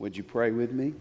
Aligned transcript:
Would 0.00 0.16
you 0.16 0.22
pray 0.22 0.50
with 0.50 0.72
me? 0.72 0.94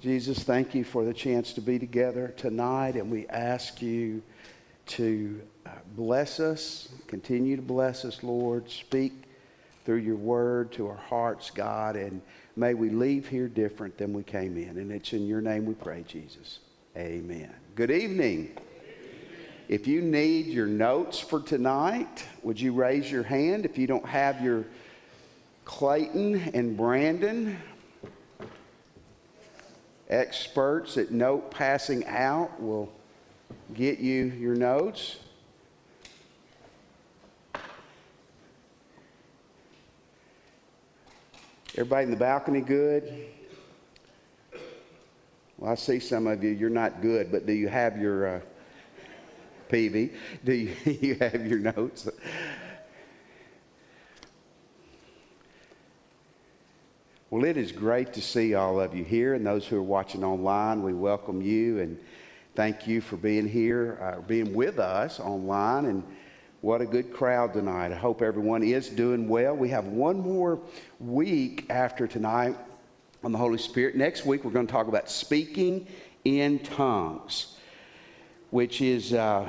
Jesus, 0.00 0.42
thank 0.42 0.74
you 0.74 0.82
for 0.82 1.04
the 1.04 1.12
chance 1.12 1.52
to 1.52 1.60
be 1.60 1.78
together 1.78 2.32
tonight, 2.38 2.96
and 2.96 3.10
we 3.10 3.28
ask 3.28 3.82
you 3.82 4.22
to 4.86 5.42
uh, 5.66 5.72
bless 5.94 6.40
us, 6.40 6.88
continue 7.06 7.54
to 7.56 7.62
bless 7.62 8.06
us, 8.06 8.22
Lord. 8.22 8.70
Speak 8.70 9.12
through 9.84 9.98
your 9.98 10.16
word 10.16 10.72
to 10.72 10.88
our 10.88 10.96
hearts, 10.96 11.50
God, 11.50 11.96
and 11.96 12.22
may 12.56 12.72
we 12.72 12.88
leave 12.88 13.28
here 13.28 13.46
different 13.46 13.98
than 13.98 14.14
we 14.14 14.22
came 14.22 14.56
in. 14.56 14.78
And 14.78 14.90
it's 14.90 15.12
in 15.12 15.26
your 15.26 15.42
name 15.42 15.66
we 15.66 15.74
pray, 15.74 16.02
Jesus. 16.08 16.60
Amen. 16.96 17.54
Good 17.74 17.90
evening. 17.90 18.56
If 19.68 19.86
you 19.86 20.00
need 20.00 20.46
your 20.46 20.66
notes 20.66 21.20
for 21.20 21.40
tonight, 21.40 22.24
would 22.42 22.58
you 22.58 22.72
raise 22.72 23.12
your 23.12 23.22
hand? 23.22 23.66
If 23.66 23.76
you 23.76 23.86
don't 23.86 24.06
have 24.06 24.40
your 24.40 24.64
Clayton 25.64 26.50
and 26.54 26.76
Brandon, 26.76 27.56
experts 30.08 30.96
at 30.96 31.10
note 31.10 31.50
passing 31.50 32.04
out, 32.06 32.60
will 32.60 32.92
get 33.74 33.98
you 33.98 34.24
your 34.24 34.54
notes. 34.54 35.18
Everybody 41.74 42.04
in 42.04 42.10
the 42.10 42.16
balcony 42.16 42.60
good? 42.60 43.28
Well, 45.56 45.72
I 45.72 45.76
see 45.76 46.00
some 46.00 46.26
of 46.26 46.42
you, 46.42 46.50
you're 46.50 46.68
not 46.68 47.00
good, 47.00 47.30
but 47.30 47.46
do 47.46 47.52
you 47.52 47.68
have 47.68 47.96
your 47.96 48.36
uh, 48.36 48.40
PV? 49.70 50.12
Do 50.44 50.52
you, 50.52 50.74
you 51.00 51.14
have 51.14 51.46
your 51.46 51.60
notes? 51.60 52.08
Well, 57.40 57.48
it 57.48 57.56
is 57.56 57.72
great 57.72 58.12
to 58.12 58.20
see 58.20 58.52
all 58.52 58.78
of 58.78 58.94
you 58.94 59.02
here 59.02 59.32
and 59.32 59.46
those 59.46 59.66
who 59.66 59.78
are 59.78 59.82
watching 59.82 60.22
online. 60.22 60.82
We 60.82 60.92
welcome 60.92 61.40
you 61.40 61.80
and 61.80 61.98
thank 62.54 62.86
you 62.86 63.00
for 63.00 63.16
being 63.16 63.48
here, 63.48 63.98
uh, 63.98 64.20
being 64.20 64.52
with 64.52 64.78
us 64.78 65.18
online. 65.18 65.86
And 65.86 66.04
what 66.60 66.82
a 66.82 66.84
good 66.84 67.14
crowd 67.14 67.54
tonight. 67.54 67.92
I 67.92 67.94
hope 67.94 68.20
everyone 68.20 68.62
is 68.62 68.90
doing 68.90 69.26
well. 69.26 69.56
We 69.56 69.70
have 69.70 69.86
one 69.86 70.20
more 70.20 70.60
week 70.98 71.64
after 71.70 72.06
tonight 72.06 72.58
on 73.24 73.32
the 73.32 73.38
Holy 73.38 73.56
Spirit. 73.56 73.96
Next 73.96 74.26
week, 74.26 74.44
we're 74.44 74.50
going 74.50 74.66
to 74.66 74.72
talk 74.72 74.88
about 74.88 75.10
speaking 75.10 75.86
in 76.26 76.58
tongues, 76.58 77.56
which 78.50 78.82
is, 78.82 79.14
uh, 79.14 79.48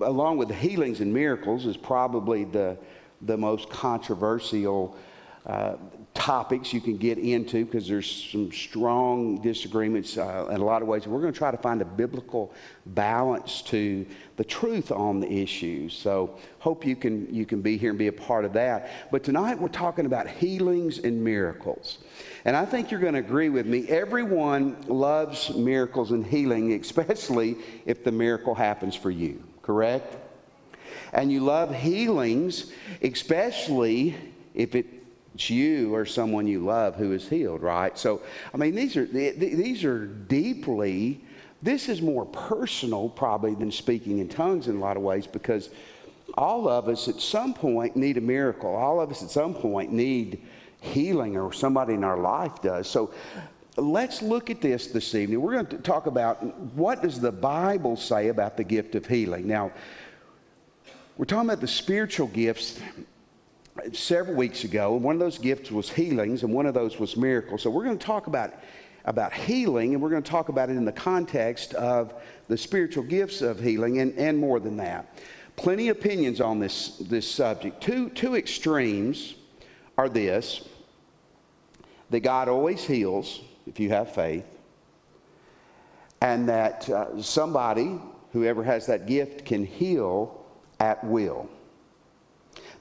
along 0.00 0.38
with 0.38 0.48
the 0.48 0.54
healings 0.54 1.00
and 1.02 1.12
miracles, 1.12 1.66
is 1.66 1.76
probably 1.76 2.44
the, 2.44 2.78
the 3.20 3.36
most 3.36 3.68
controversial 3.68 4.96
uh, 5.44 5.76
topics 6.16 6.72
you 6.72 6.80
can 6.80 6.96
get 6.96 7.18
into 7.18 7.64
because 7.64 7.86
there's 7.86 8.10
some 8.32 8.50
strong 8.50 9.40
disagreements 9.42 10.16
uh, 10.16 10.48
in 10.50 10.60
a 10.60 10.64
lot 10.64 10.80
of 10.82 10.88
ways. 10.88 11.06
We're 11.06 11.20
going 11.20 11.32
to 11.32 11.38
try 11.38 11.50
to 11.50 11.56
find 11.58 11.82
a 11.82 11.84
biblical 11.84 12.52
balance 12.86 13.62
to 13.62 14.06
the 14.36 14.44
truth 14.44 14.90
on 14.90 15.20
the 15.20 15.30
issues. 15.30 15.94
So 15.94 16.38
hope 16.58 16.86
you 16.86 16.96
can 16.96 17.32
you 17.32 17.44
can 17.44 17.60
be 17.60 17.76
here 17.76 17.90
and 17.90 17.98
be 17.98 18.06
a 18.06 18.12
part 18.12 18.44
of 18.44 18.54
that. 18.54 18.90
But 19.12 19.22
tonight 19.22 19.60
we're 19.60 19.68
talking 19.68 20.06
about 20.06 20.26
healings 20.26 20.98
and 20.98 21.22
miracles. 21.22 21.98
And 22.46 22.56
I 22.56 22.64
think 22.64 22.90
you're 22.90 23.00
going 23.00 23.14
to 23.14 23.20
agree 23.20 23.50
with 23.50 23.66
me. 23.66 23.86
Everyone 23.88 24.76
loves 24.88 25.54
miracles 25.54 26.12
and 26.12 26.26
healing, 26.26 26.72
especially 26.80 27.56
if 27.84 28.04
the 28.04 28.12
miracle 28.12 28.54
happens 28.54 28.96
for 28.96 29.10
you, 29.10 29.42
correct? 29.62 30.16
And 31.12 31.30
you 31.30 31.40
love 31.40 31.74
healings, 31.74 32.72
especially 33.02 34.16
if 34.54 34.74
it 34.74 34.95
it's 35.36 35.50
you 35.50 35.94
or 35.94 36.06
someone 36.06 36.46
you 36.46 36.60
love 36.60 36.96
who 36.96 37.12
is 37.12 37.28
healed, 37.28 37.60
right? 37.60 37.96
So, 37.98 38.22
I 38.54 38.56
mean, 38.56 38.74
these 38.74 38.96
are, 38.96 39.04
these 39.04 39.84
are 39.84 40.06
deeply, 40.06 41.20
this 41.62 41.90
is 41.90 42.00
more 42.00 42.24
personal 42.24 43.10
probably 43.10 43.54
than 43.54 43.70
speaking 43.70 44.20
in 44.20 44.30
tongues 44.30 44.66
in 44.66 44.76
a 44.76 44.78
lot 44.78 44.96
of 44.96 45.02
ways 45.02 45.26
because 45.26 45.68
all 46.38 46.70
of 46.70 46.88
us 46.88 47.06
at 47.06 47.20
some 47.20 47.52
point 47.52 47.96
need 47.96 48.16
a 48.16 48.20
miracle. 48.22 48.74
All 48.74 48.98
of 48.98 49.10
us 49.10 49.22
at 49.22 49.30
some 49.30 49.52
point 49.52 49.92
need 49.92 50.40
healing 50.80 51.36
or 51.36 51.52
somebody 51.52 51.92
in 51.92 52.02
our 52.02 52.18
life 52.18 52.62
does. 52.62 52.88
So, 52.88 53.12
let's 53.76 54.22
look 54.22 54.48
at 54.48 54.62
this 54.62 54.86
this 54.86 55.14
evening. 55.14 55.42
We're 55.42 55.52
going 55.52 55.66
to 55.66 55.76
talk 55.78 56.06
about 56.06 56.42
what 56.74 57.02
does 57.02 57.20
the 57.20 57.32
Bible 57.32 57.96
say 57.98 58.28
about 58.28 58.56
the 58.56 58.64
gift 58.64 58.94
of 58.94 59.04
healing. 59.04 59.46
Now, 59.46 59.70
we're 61.18 61.26
talking 61.26 61.50
about 61.50 61.60
the 61.60 61.68
spiritual 61.68 62.28
gifts 62.28 62.80
several 63.92 64.36
weeks 64.36 64.64
ago, 64.64 64.94
and 64.94 65.04
one 65.04 65.14
of 65.14 65.20
those 65.20 65.38
gifts 65.38 65.70
was 65.70 65.90
healings, 65.90 66.42
and 66.42 66.52
one 66.52 66.66
of 66.66 66.74
those 66.74 66.98
was 66.98 67.16
miracles. 67.16 67.62
So 67.62 67.70
we're 67.70 67.84
going 67.84 67.98
to 67.98 68.06
talk 68.06 68.26
about 68.26 68.54
about 69.04 69.32
healing, 69.32 69.94
and 69.94 70.02
we're 70.02 70.10
going 70.10 70.22
to 70.22 70.30
talk 70.30 70.48
about 70.48 70.68
it 70.68 70.76
in 70.76 70.84
the 70.84 70.92
context 70.92 71.74
of 71.74 72.12
the 72.48 72.56
spiritual 72.56 73.04
gifts 73.04 73.40
of 73.40 73.60
healing, 73.60 74.00
and, 74.00 74.12
and 74.18 74.36
more 74.36 74.58
than 74.58 74.76
that. 74.78 75.16
Plenty 75.54 75.88
of 75.88 75.96
opinions 75.96 76.40
on 76.40 76.58
this 76.58 76.96
this 76.98 77.30
subject. 77.30 77.80
Two 77.80 78.10
two 78.10 78.36
extremes 78.36 79.34
are 79.96 80.08
this: 80.08 80.68
that 82.10 82.20
God 82.20 82.48
always 82.48 82.84
heals 82.84 83.40
if 83.66 83.80
you 83.80 83.88
have 83.90 84.14
faith, 84.14 84.44
and 86.20 86.48
that 86.48 86.88
uh, 86.90 87.22
somebody, 87.22 88.00
whoever 88.32 88.64
has 88.64 88.86
that 88.86 89.06
gift, 89.06 89.44
can 89.44 89.64
heal 89.64 90.44
at 90.80 91.02
will. 91.04 91.48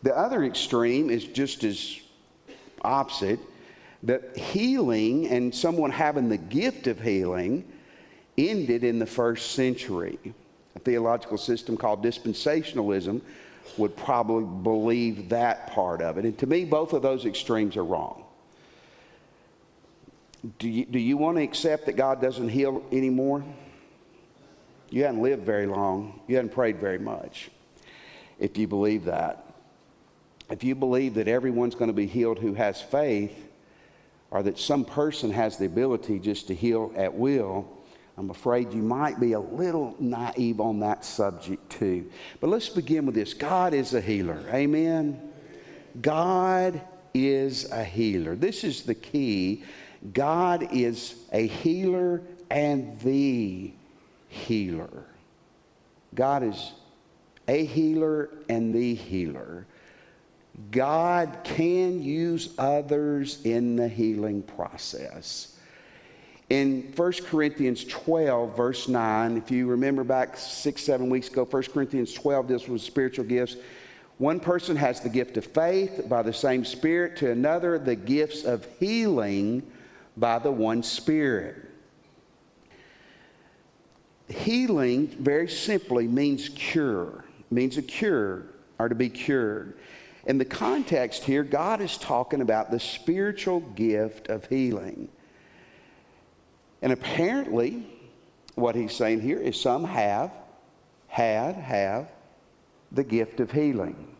The 0.04 0.16
other 0.16 0.44
extreme 0.44 1.10
is 1.10 1.26
just 1.26 1.64
as 1.64 2.00
opposite 2.82 3.40
that 4.04 4.38
healing 4.38 5.28
and 5.28 5.54
someone 5.54 5.92
having 5.92 6.30
the 6.30 6.38
gift 6.38 6.88
of 6.88 7.02
healing 7.02 7.66
ended 8.38 8.84
in 8.84 9.00
the 9.00 9.06
first 9.06 9.54
century. 9.54 10.20
A 10.76 10.80
theological 10.80 11.38
system 11.38 11.76
called 11.76 12.04
dispensationalism 12.04 13.22
would 13.78 13.96
probably 13.96 14.46
believe 14.64 15.30
that 15.30 15.72
part 15.72 16.02
of 16.02 16.18
it. 16.18 16.26
And 16.26 16.38
to 16.38 16.46
me, 16.46 16.66
both 16.66 16.94
of 16.94 17.02
those 17.02 17.26
extremes 17.26 17.76
are 17.78 17.84
wrong. 17.84 18.24
Do 20.60 20.70
you, 20.70 20.86
do 20.86 21.00
you 21.00 21.18
want 21.18 21.38
to 21.38 21.44
accept 21.44 21.88
that 21.88 21.96
God 21.96 22.22
doesn't 22.22 22.50
heal 22.50 22.84
anymore? 22.92 23.44
You 24.92 25.06
haven't 25.06 25.24
lived 25.24 25.44
very 25.44 25.66
long. 25.66 26.20
You 26.28 26.36
haven't 26.36 26.54
prayed 26.54 26.80
very 26.80 27.00
much 27.00 27.50
if 28.38 28.58
you 28.58 28.68
believe 28.68 29.06
that 29.06 29.45
if 30.50 30.64
you 30.64 30.76
believe 30.76 31.16
that 31.16 31.28
everyone's 31.28 31.76
going 31.76 31.90
to 31.90 31.94
be 31.94 32.08
healed 32.08 32.40
who 32.40 32.54
has 32.54 32.82
faith, 32.82 33.50
or 34.32 34.44
that 34.44 34.60
some 34.60 34.86
person 34.86 35.32
has 35.32 35.58
the 35.58 35.66
ability 35.66 36.20
just 36.20 36.48
to 36.48 36.56
heal 36.56 36.92
at 36.96 37.14
will, 37.14 37.68
I'm 38.18 38.30
afraid 38.30 38.74
you 38.74 38.82
might 38.82 39.20
be 39.20 39.34
a 39.34 39.40
little 39.40 39.96
naive 40.00 40.62
on 40.62 40.80
that 40.80 41.04
subject 41.04 41.70
too. 41.70 42.10
But 42.40 42.50
let's 42.50 42.70
begin 42.70 43.06
with 43.06 43.16
this 43.16 43.34
God 43.34 43.74
is 43.74 43.94
a 43.94 44.02
healer. 44.02 44.44
Amen. 44.54 45.22
God 46.02 46.82
is 47.14 47.70
a 47.72 47.84
healer. 47.84 48.36
This 48.36 48.64
is 48.64 48.84
the 48.84 48.96
key. 48.96 49.64
God 50.14 50.74
is 50.74 51.16
a 51.32 51.48
healer 51.48 52.22
and 52.50 53.00
the 53.02 53.74
healer. 54.30 55.06
God 56.14 56.44
is 56.44 56.74
a 57.48 57.66
healer 57.66 58.30
and 58.50 58.74
the 58.74 58.96
healer. 58.96 59.66
God 60.72 61.40
can 61.44 62.02
use 62.02 62.54
others 62.58 63.42
in 63.44 63.76
the 63.76 63.88
healing 63.88 64.42
process. 64.42 65.58
In 66.50 66.94
1 66.96 67.12
Corinthians 67.26 67.84
12, 67.86 68.56
verse 68.56 68.88
9, 68.88 69.38
if 69.38 69.50
you 69.50 69.68
remember 69.68 70.04
back 70.04 70.38
six, 70.38 70.84
seven 70.84 71.10
weeks 71.10 71.28
ago, 71.28 71.44
1 71.44 71.64
Corinthians 71.64 72.14
12, 72.14 72.48
this 72.48 72.68
was 72.68 72.84
spiritual 72.84 73.26
gifts. 73.26 73.58
One 74.18 74.40
person 74.40 74.76
has 74.76 75.02
the 75.02 75.10
gift 75.10 75.38
of 75.38 75.46
faith 75.46 76.06
by 76.08 76.22
the 76.22 76.32
same 76.32 76.64
Spirit, 76.64 77.18
to 77.18 77.32
another, 77.32 77.78
the 77.80 77.96
gifts 77.96 78.44
of 78.44 78.66
healing 78.80 79.64
by 80.16 80.40
the 80.40 80.52
one 80.52 80.84
Spirit. 80.84 81.70
Healing, 84.30 85.08
very 85.08 85.50
simply, 85.50 86.08
means 86.08 86.50
cure, 86.50 87.26
means 87.52 87.78
a 87.78 87.82
cure 87.82 88.46
or 88.80 88.88
to 88.88 88.96
be 88.96 89.10
cured. 89.10 89.78
In 90.26 90.38
the 90.40 90.46
context 90.46 91.24
here, 91.24 91.44
God 91.44 91.82
is 91.82 91.98
talking 91.98 92.42
about 92.42 92.72
the 92.72 92.80
spiritual 92.80 93.60
gift 93.60 94.28
of 94.30 94.46
healing. 94.46 95.10
And 96.82 96.92
apparently, 96.92 97.86
what 98.56 98.76
he's 98.76 98.94
saying 98.94 99.22
here 99.22 99.40
is 99.40 99.60
some 99.60 99.84
have, 99.84 100.32
had, 101.08 101.56
have 101.56 102.10
the 102.92 103.04
gift 103.04 103.40
of 103.40 103.52
healing. 103.52 104.16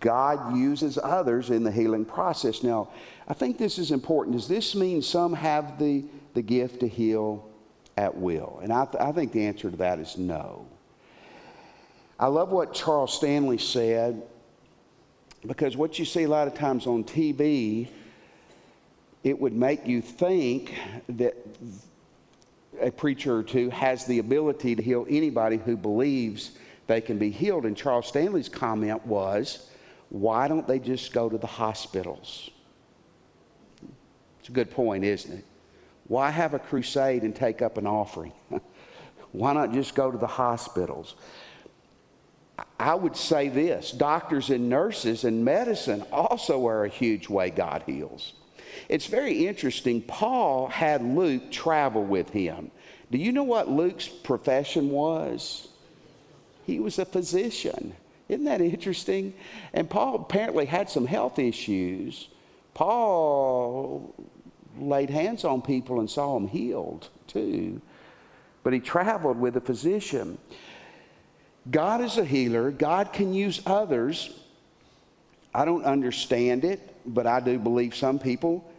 God 0.00 0.56
uses 0.56 0.98
others 1.02 1.50
in 1.50 1.62
the 1.62 1.70
healing 1.70 2.04
process. 2.04 2.62
Now, 2.62 2.90
I 3.28 3.34
think 3.34 3.58
this 3.58 3.78
is 3.78 3.90
important. 3.90 4.36
Does 4.36 4.48
this 4.48 4.74
mean 4.74 5.02
some 5.02 5.32
have 5.32 5.78
the, 5.78 6.04
the 6.34 6.42
gift 6.42 6.80
to 6.80 6.88
heal 6.88 7.48
at 7.96 8.16
will? 8.16 8.60
And 8.62 8.72
I, 8.72 8.86
th- 8.86 9.02
I 9.02 9.12
think 9.12 9.32
the 9.32 9.46
answer 9.46 9.70
to 9.70 9.76
that 9.76 9.98
is 9.98 10.18
no. 10.18 10.66
I 12.18 12.26
love 12.26 12.50
what 12.50 12.74
Charles 12.74 13.12
Stanley 13.12 13.58
said. 13.58 14.22
Because 15.46 15.76
what 15.76 15.98
you 15.98 16.04
see 16.04 16.22
a 16.22 16.28
lot 16.28 16.48
of 16.48 16.54
times 16.54 16.86
on 16.86 17.04
TV, 17.04 17.88
it 19.22 19.38
would 19.38 19.52
make 19.52 19.86
you 19.86 20.00
think 20.00 20.74
that 21.10 21.36
a 22.80 22.90
preacher 22.90 23.36
or 23.36 23.42
two 23.42 23.70
has 23.70 24.06
the 24.06 24.18
ability 24.18 24.74
to 24.74 24.82
heal 24.82 25.06
anybody 25.08 25.58
who 25.58 25.76
believes 25.76 26.52
they 26.86 27.00
can 27.00 27.18
be 27.18 27.30
healed. 27.30 27.66
And 27.66 27.76
Charles 27.76 28.06
Stanley's 28.08 28.48
comment 28.48 29.04
was, 29.06 29.70
why 30.08 30.48
don't 30.48 30.66
they 30.66 30.78
just 30.78 31.12
go 31.12 31.28
to 31.28 31.38
the 31.38 31.46
hospitals? 31.46 32.50
It's 34.40 34.48
a 34.48 34.52
good 34.52 34.70
point, 34.70 35.04
isn't 35.04 35.38
it? 35.38 35.44
Why 36.06 36.30
have 36.30 36.54
a 36.54 36.58
crusade 36.58 37.22
and 37.22 37.34
take 37.34 37.62
up 37.62 37.78
an 37.78 37.86
offering? 37.86 38.32
why 39.32 39.52
not 39.54 39.72
just 39.72 39.94
go 39.94 40.10
to 40.10 40.18
the 40.18 40.26
hospitals? 40.26 41.16
I 42.78 42.94
would 42.94 43.16
say 43.16 43.48
this 43.48 43.90
doctors 43.90 44.50
and 44.50 44.68
nurses 44.68 45.24
and 45.24 45.44
medicine 45.44 46.04
also 46.12 46.66
are 46.66 46.84
a 46.84 46.88
huge 46.88 47.28
way 47.28 47.50
God 47.50 47.82
heals. 47.86 48.34
It's 48.88 49.06
very 49.06 49.46
interesting. 49.46 50.02
Paul 50.02 50.68
had 50.68 51.02
Luke 51.02 51.50
travel 51.50 52.04
with 52.04 52.30
him. 52.30 52.70
Do 53.10 53.18
you 53.18 53.32
know 53.32 53.44
what 53.44 53.68
Luke's 53.68 54.08
profession 54.08 54.90
was? 54.90 55.68
He 56.64 56.80
was 56.80 56.98
a 56.98 57.04
physician. 57.04 57.94
Isn't 58.28 58.44
that 58.46 58.60
interesting? 58.60 59.34
And 59.72 59.88
Paul 59.88 60.16
apparently 60.16 60.64
had 60.66 60.88
some 60.88 61.06
health 61.06 61.38
issues. 61.38 62.28
Paul 62.72 64.14
laid 64.78 65.10
hands 65.10 65.44
on 65.44 65.62
people 65.62 66.00
and 66.00 66.10
saw 66.10 66.34
them 66.34 66.48
healed 66.48 67.08
too. 67.26 67.80
But 68.62 68.72
he 68.72 68.80
traveled 68.80 69.38
with 69.38 69.56
a 69.56 69.60
physician. 69.60 70.38
God 71.70 72.00
is 72.00 72.18
a 72.18 72.24
healer, 72.24 72.70
God 72.70 73.12
can 73.12 73.32
use 73.32 73.62
others. 73.66 74.38
I 75.54 75.64
don't 75.64 75.84
understand 75.84 76.64
it, 76.64 76.94
but 77.06 77.26
I 77.26 77.40
do 77.40 77.58
believe 77.58 77.94
some 77.94 78.18
people 78.18 78.70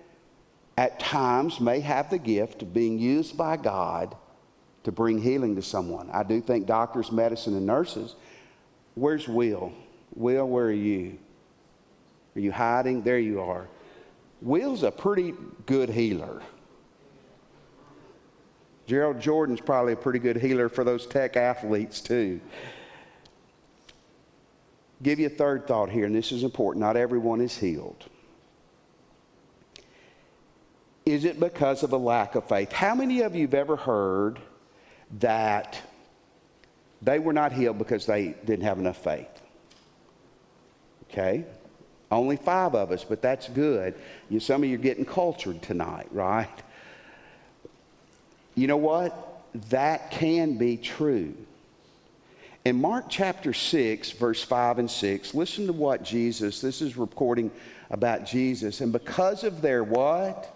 at 0.77 0.99
times 0.99 1.59
may 1.59 1.79
have 1.79 2.09
the 2.09 2.17
gift 2.17 2.61
of 2.61 2.73
being 2.73 2.99
used 2.99 3.37
by 3.37 3.57
God 3.57 4.15
to 4.83 4.91
bring 4.91 5.19
healing 5.19 5.55
to 5.55 5.61
someone. 5.61 6.09
I 6.11 6.23
do 6.23 6.41
think 6.41 6.67
doctors, 6.67 7.11
medicine, 7.11 7.55
and 7.55 7.65
nurses. 7.65 8.15
Where's 8.93 9.27
Will? 9.27 9.73
Will, 10.13 10.47
where 10.47 10.65
are 10.65 10.71
you? 10.71 11.17
Are 12.35 12.39
you 12.39 12.51
hiding? 12.51 13.01
There 13.01 13.17
you 13.17 13.41
are. 13.41 13.67
Will's 14.41 14.83
a 14.83 14.91
pretty 14.91 15.33
good 15.65 15.89
healer. 15.89 16.41
Gerald 18.85 19.19
Jordan's 19.19 19.61
probably 19.61 19.93
a 19.93 19.97
pretty 19.97 20.19
good 20.19 20.37
healer 20.37 20.69
for 20.69 20.83
those 20.83 21.07
tech 21.07 21.35
athletes, 21.37 22.01
too. 22.01 22.39
Give 25.03 25.19
you 25.19 25.27
a 25.27 25.29
third 25.29 25.67
thought 25.67 25.89
here, 25.89 26.05
and 26.05 26.15
this 26.15 26.31
is 26.31 26.43
important. 26.43 26.81
Not 26.81 26.95
everyone 26.95 27.41
is 27.41 27.57
healed. 27.57 28.05
Is 31.05 31.25
it 31.25 31.39
because 31.39 31.83
of 31.83 31.93
a 31.93 31.97
lack 31.97 32.35
of 32.35 32.47
faith? 32.47 32.71
How 32.71 32.95
many 32.95 33.21
of 33.21 33.35
you 33.35 33.41
have 33.41 33.53
ever 33.53 33.75
heard 33.75 34.39
that 35.19 35.79
they 37.01 37.19
were 37.19 37.33
not 37.33 37.51
healed 37.51 37.77
because 37.77 38.05
they 38.05 38.35
didn't 38.45 38.63
have 38.63 38.79
enough 38.79 38.97
faith? 38.97 39.29
Okay? 41.11 41.45
Only 42.11 42.37
five 42.37 42.73
of 42.75 42.91
us, 42.91 43.03
but 43.03 43.21
that's 43.21 43.49
good. 43.49 43.95
You, 44.29 44.39
some 44.39 44.63
of 44.63 44.69
you 44.69 44.75
are 44.75 44.81
getting 44.81 45.05
cultured 45.05 45.61
tonight, 45.61 46.07
right? 46.11 46.49
You 48.55 48.67
know 48.67 48.77
what? 48.77 49.43
That 49.69 50.11
can 50.11 50.57
be 50.57 50.77
true. 50.77 51.35
In 52.65 52.81
Mark 52.81 53.05
chapter 53.09 53.53
6, 53.53 54.11
verse 54.11 54.43
5 54.43 54.79
and 54.79 54.91
6, 54.91 55.35
listen 55.35 55.67
to 55.67 55.73
what 55.73 56.03
Jesus, 56.03 56.61
this 56.61 56.81
is 56.81 56.97
reporting 56.97 57.51
about 57.91 58.25
Jesus. 58.25 58.81
And 58.81 58.91
because 58.91 59.43
of 59.43 59.61
their 59.61 59.83
what? 59.83 60.51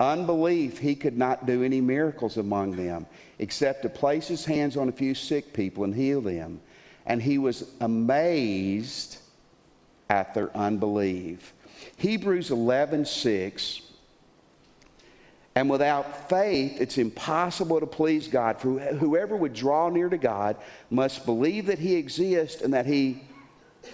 unbelief, 0.00 0.78
he 0.78 0.94
could 0.94 1.16
not 1.16 1.46
do 1.46 1.62
any 1.62 1.80
miracles 1.80 2.36
among 2.36 2.72
them 2.72 3.06
except 3.38 3.82
to 3.82 3.88
place 3.88 4.28
his 4.28 4.44
hands 4.44 4.76
on 4.76 4.88
a 4.88 4.92
few 4.92 5.14
sick 5.14 5.52
people 5.52 5.84
and 5.84 5.94
heal 5.94 6.20
them. 6.20 6.60
And 7.06 7.22
he 7.22 7.38
was 7.38 7.70
amazed 7.80 9.18
at 10.10 10.34
their 10.34 10.54
unbelief. 10.56 11.54
Hebrews 11.96 12.50
11 12.50 13.06
6. 13.06 13.80
And 15.58 15.68
without 15.68 16.28
faith, 16.28 16.80
it's 16.80 16.98
impossible 16.98 17.80
to 17.80 17.86
please 17.86 18.28
God. 18.28 18.60
For 18.60 18.78
whoever 18.78 19.36
would 19.36 19.54
draw 19.54 19.88
near 19.88 20.08
to 20.08 20.16
God 20.16 20.54
must 20.88 21.26
believe 21.26 21.66
that 21.66 21.80
He 21.80 21.96
exists 21.96 22.62
and 22.62 22.74
that 22.74 22.86
He 22.86 23.24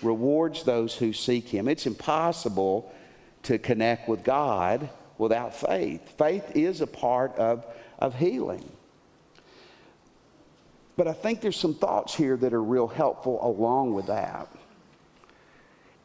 rewards 0.03 0.65
those 0.65 0.95
who 0.95 1.15
seek 1.15 1.49
Him. 1.49 1.67
It's 1.67 1.87
impossible 1.87 2.95
to 3.45 3.57
connect 3.57 4.11
with 4.11 4.23
God 4.23 4.91
without 5.17 5.57
faith. 5.57 6.03
Faith 6.19 6.55
is 6.55 6.83
a 6.83 6.87
part 6.87 7.35
of, 7.37 7.65
of 7.99 8.15
healing. 8.15 8.71
But 10.99 11.09
I 11.09 11.15
think 11.15 11.41
there's 11.41 11.57
some 11.57 11.77
thoughts 11.77 12.15
here 12.15 12.37
that 12.37 12.53
are 12.53 12.63
real 12.63 12.89
helpful 12.89 13.39
along 13.43 13.95
with 13.95 14.09
that. 14.09 14.49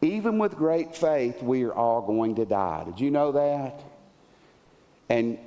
Even 0.01 0.37
with 0.37 0.55
great 0.55 0.95
faith, 0.95 1.43
we 1.43 1.63
are 1.63 1.73
all 1.73 2.01
going 2.01 2.35
to 2.35 2.45
die. 2.45 2.85
Did 2.85 3.01
you 3.01 3.11
know 3.11 3.33
that? 3.33 3.83
And 5.09 5.37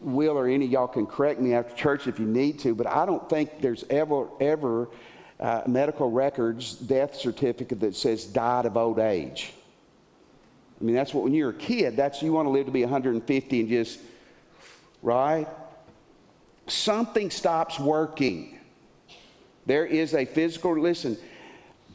Will 0.00 0.36
or 0.36 0.48
any 0.48 0.66
y'all 0.66 0.88
can 0.88 1.06
correct 1.06 1.40
me 1.40 1.54
after 1.54 1.74
church 1.74 2.06
if 2.06 2.18
you 2.18 2.26
need 2.26 2.58
to, 2.60 2.74
but 2.74 2.86
I 2.86 3.06
don't 3.06 3.28
think 3.28 3.60
there's 3.60 3.84
ever, 3.88 4.28
ever 4.40 4.88
uh, 5.38 5.62
medical 5.66 6.10
records, 6.10 6.74
death 6.74 7.14
certificate 7.14 7.80
that 7.80 7.94
says 7.94 8.24
died 8.24 8.66
of 8.66 8.76
old 8.76 8.98
age. 8.98 9.52
I 10.80 10.84
mean, 10.84 10.94
that's 10.94 11.14
what 11.14 11.24
when 11.24 11.34
you're 11.34 11.50
a 11.50 11.54
kid, 11.54 11.96
that's 11.96 12.22
you 12.22 12.32
want 12.32 12.46
to 12.46 12.50
live 12.50 12.66
to 12.66 12.72
be 12.72 12.82
150 12.82 13.60
and 13.60 13.68
just, 13.68 14.00
right? 15.02 15.46
Something 16.66 17.30
stops 17.30 17.78
working. 17.78 18.58
There 19.66 19.86
is 19.86 20.14
a 20.14 20.24
physical, 20.24 20.78
listen, 20.78 21.16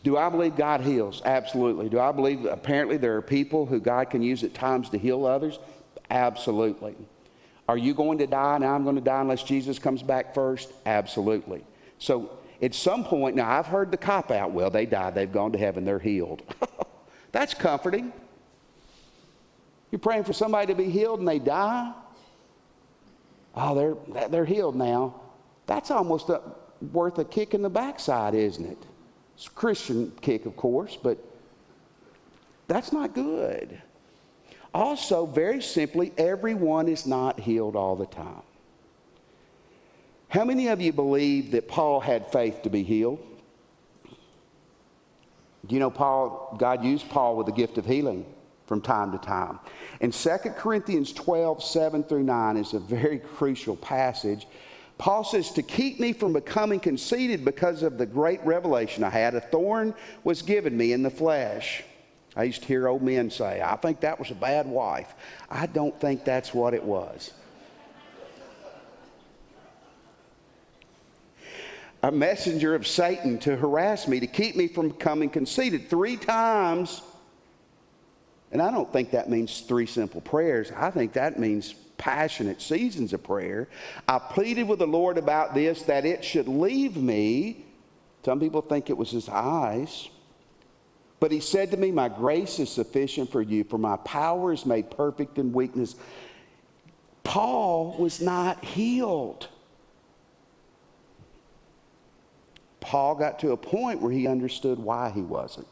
do 0.04 0.18
I 0.18 0.30
believe 0.30 0.56
God 0.56 0.82
heals? 0.82 1.22
Absolutely. 1.24 1.90
Do 1.90 2.00
I 2.00 2.12
believe 2.12 2.46
apparently 2.46 2.98
there 2.98 3.16
are 3.18 3.22
people 3.22 3.66
who 3.66 3.80
God 3.80 4.10
can 4.10 4.24
use 4.24 4.44
at 4.44 4.54
times 4.54 4.90
to 4.90 4.98
heal 4.98 5.26
others? 5.26 5.60
Absolutely. 6.10 6.96
Are 7.72 7.78
you 7.78 7.94
going 7.94 8.18
to 8.18 8.28
die? 8.28 8.58
Now 8.58 8.76
I'm 8.76 8.84
going 8.84 8.98
to 8.98 9.02
die 9.02 9.22
unless 9.22 9.44
Jesus 9.44 9.80
comes 9.80 10.04
back 10.04 10.34
first? 10.34 10.74
Absolutely. 10.86 11.64
So 12.00 12.38
at 12.62 12.76
some 12.76 13.06
point, 13.06 13.38
now 13.38 13.50
I've 13.50 13.66
heard 13.66 13.92
the 13.92 13.98
cop 13.98 14.30
out, 14.30 14.52
well, 14.52 14.70
they 14.70 14.86
died, 14.86 15.16
they've 15.16 15.32
gone 15.32 15.54
to 15.54 15.58
heaven, 15.58 15.86
they're 15.86 15.98
healed. 15.98 16.44
That's 17.32 17.54
comforting. 17.54 18.12
You're 19.90 20.00
praying 20.00 20.26
for 20.26 20.34
somebody 20.34 20.68
to 20.68 20.76
be 20.76 20.90
healed 20.90 21.20
and 21.20 21.28
they 21.30 21.40
die? 21.40 21.94
Oh, 23.56 23.74
they're, 23.74 24.28
they're 24.28 24.44
healed 24.44 24.76
now. 24.76 25.22
That's 25.66 25.92
almost 25.92 26.28
a, 26.28 26.42
worth 26.92 27.20
a 27.20 27.24
kick 27.24 27.54
in 27.54 27.62
the 27.62 27.70
backside, 27.70 28.36
isn't 28.36 28.66
it? 28.66 28.86
It's 29.36 29.48
a 29.48 29.52
Christian 29.52 30.12
kick, 30.20 30.46
of 30.46 30.58
course, 30.58 30.98
but 31.02 31.18
that's 32.68 32.92
not 32.92 33.14
good. 33.14 33.82
Also, 34.74 35.26
very 35.26 35.62
simply, 35.62 36.14
everyone 36.18 36.88
is 36.88 37.06
not 37.06 37.40
healed 37.40 37.76
all 37.76 37.96
the 37.96 38.06
time. 38.06 38.42
How 40.30 40.46
many 40.46 40.68
of 40.68 40.80
you 40.80 40.94
believe 40.94 41.52
that 41.52 41.68
Paul 41.68 42.00
had 42.00 42.32
faith 42.32 42.62
to 42.64 42.70
be 42.70 42.84
healed? 42.84 43.20
Do 45.68 45.76
you 45.76 45.80
know 45.80 45.92
Paul, 45.92 46.56
God 46.58 46.84
used 46.84 47.10
Paul 47.10 47.36
with 47.36 47.48
the 47.48 47.52
gift 47.52 47.78
of 47.78 47.86
healing? 47.86 48.26
from 48.72 48.80
time 48.80 49.12
to 49.12 49.18
time. 49.18 49.60
And 50.00 50.14
2 50.14 50.30
Corinthians 50.56 51.12
12, 51.12 51.62
7 51.62 52.06
through 52.06 52.24
9 52.24 52.56
is 52.56 52.74
a 52.74 52.80
very 52.80 53.20
crucial 53.20 53.76
passage. 53.76 54.48
Paul 54.98 55.26
says, 55.26 55.52
To 55.52 55.62
keep 55.62 56.00
me 56.00 56.14
from 56.14 56.32
becoming 56.32 56.80
conceited 56.80 57.44
because 57.44 57.84
of 57.84 57.98
the 57.98 58.06
great 58.06 58.40
revelation 58.46 59.04
I 59.04 59.10
had, 59.10 59.36
a 59.36 59.42
thorn 59.42 59.94
was 60.24 60.42
given 60.42 60.78
me 60.78 60.94
in 60.94 61.04
the 61.04 61.10
flesh. 61.10 61.84
I 62.36 62.44
used 62.44 62.62
to 62.62 62.68
hear 62.68 62.88
old 62.88 63.02
men 63.02 63.30
say, 63.30 63.62
I 63.62 63.76
think 63.76 64.02
that 64.02 64.18
was 64.18 64.32
a 64.32 64.36
bad 64.36 64.68
wife. 64.68 65.14
I 65.50 65.66
don't 65.66 66.00
think 66.00 66.24
that's 66.24 66.54
what 66.54 66.74
it 66.74 66.84
was. 66.84 67.32
A 72.04 72.12
messenger 72.12 72.74
of 72.74 72.88
Satan 72.88 73.38
to 73.40 73.56
harass 73.56 74.08
me, 74.08 74.20
to 74.22 74.28
keep 74.28 74.56
me 74.56 74.68
from 74.68 74.90
becoming 74.90 75.30
conceited. 75.30 75.90
Three 75.90 76.18
times 76.18 77.02
and 78.52 78.62
I 78.62 78.70
don't 78.70 78.92
think 78.92 79.12
that 79.12 79.30
means 79.30 79.62
three 79.62 79.86
simple 79.86 80.22
prayers. 80.22 80.72
I 80.76 80.92
think 80.92 81.14
that 81.14 81.40
means 81.40 81.74
passionate 81.98 82.62
seasons 82.62 83.14
of 83.14 83.24
prayer. 83.24 83.70
I 84.08 84.20
pleaded 84.20 84.68
with 84.68 84.80
the 84.80 84.88
Lord 84.88 85.18
about 85.18 85.54
this 85.54 85.84
that 85.84 86.06
it 86.06 86.24
should 86.24 86.48
leave 86.48 86.98
me. 86.98 87.66
Some 88.26 88.40
people 88.40 88.62
think 88.62 88.90
it 88.90 88.98
was 88.98 89.12
his 89.12 89.30
eyes. 89.30 90.10
But 91.22 91.32
he 91.32 91.40
said 91.40 91.70
to 91.72 91.78
me, 91.78 91.92
My 91.92 92.10
grace 92.10 92.60
is 92.60 92.70
sufficient 92.70 93.32
for 93.32 93.44
you, 93.44 93.64
for 93.64 93.78
my 93.78 93.96
power 93.98 94.52
is 94.52 94.66
made 94.66 94.90
perfect 94.90 95.38
in 95.38 95.54
weakness. 95.54 95.96
Paul 97.24 97.96
was 97.98 98.20
not 98.20 98.66
healed. 98.66 99.48
Paul 102.80 103.14
got 103.16 103.38
to 103.40 103.52
a 103.52 103.58
point 103.58 104.02
where 104.02 104.12
he 104.12 104.28
understood 104.28 104.80
why 104.80 105.12
he 105.12 105.22
wasn't. 105.22 105.68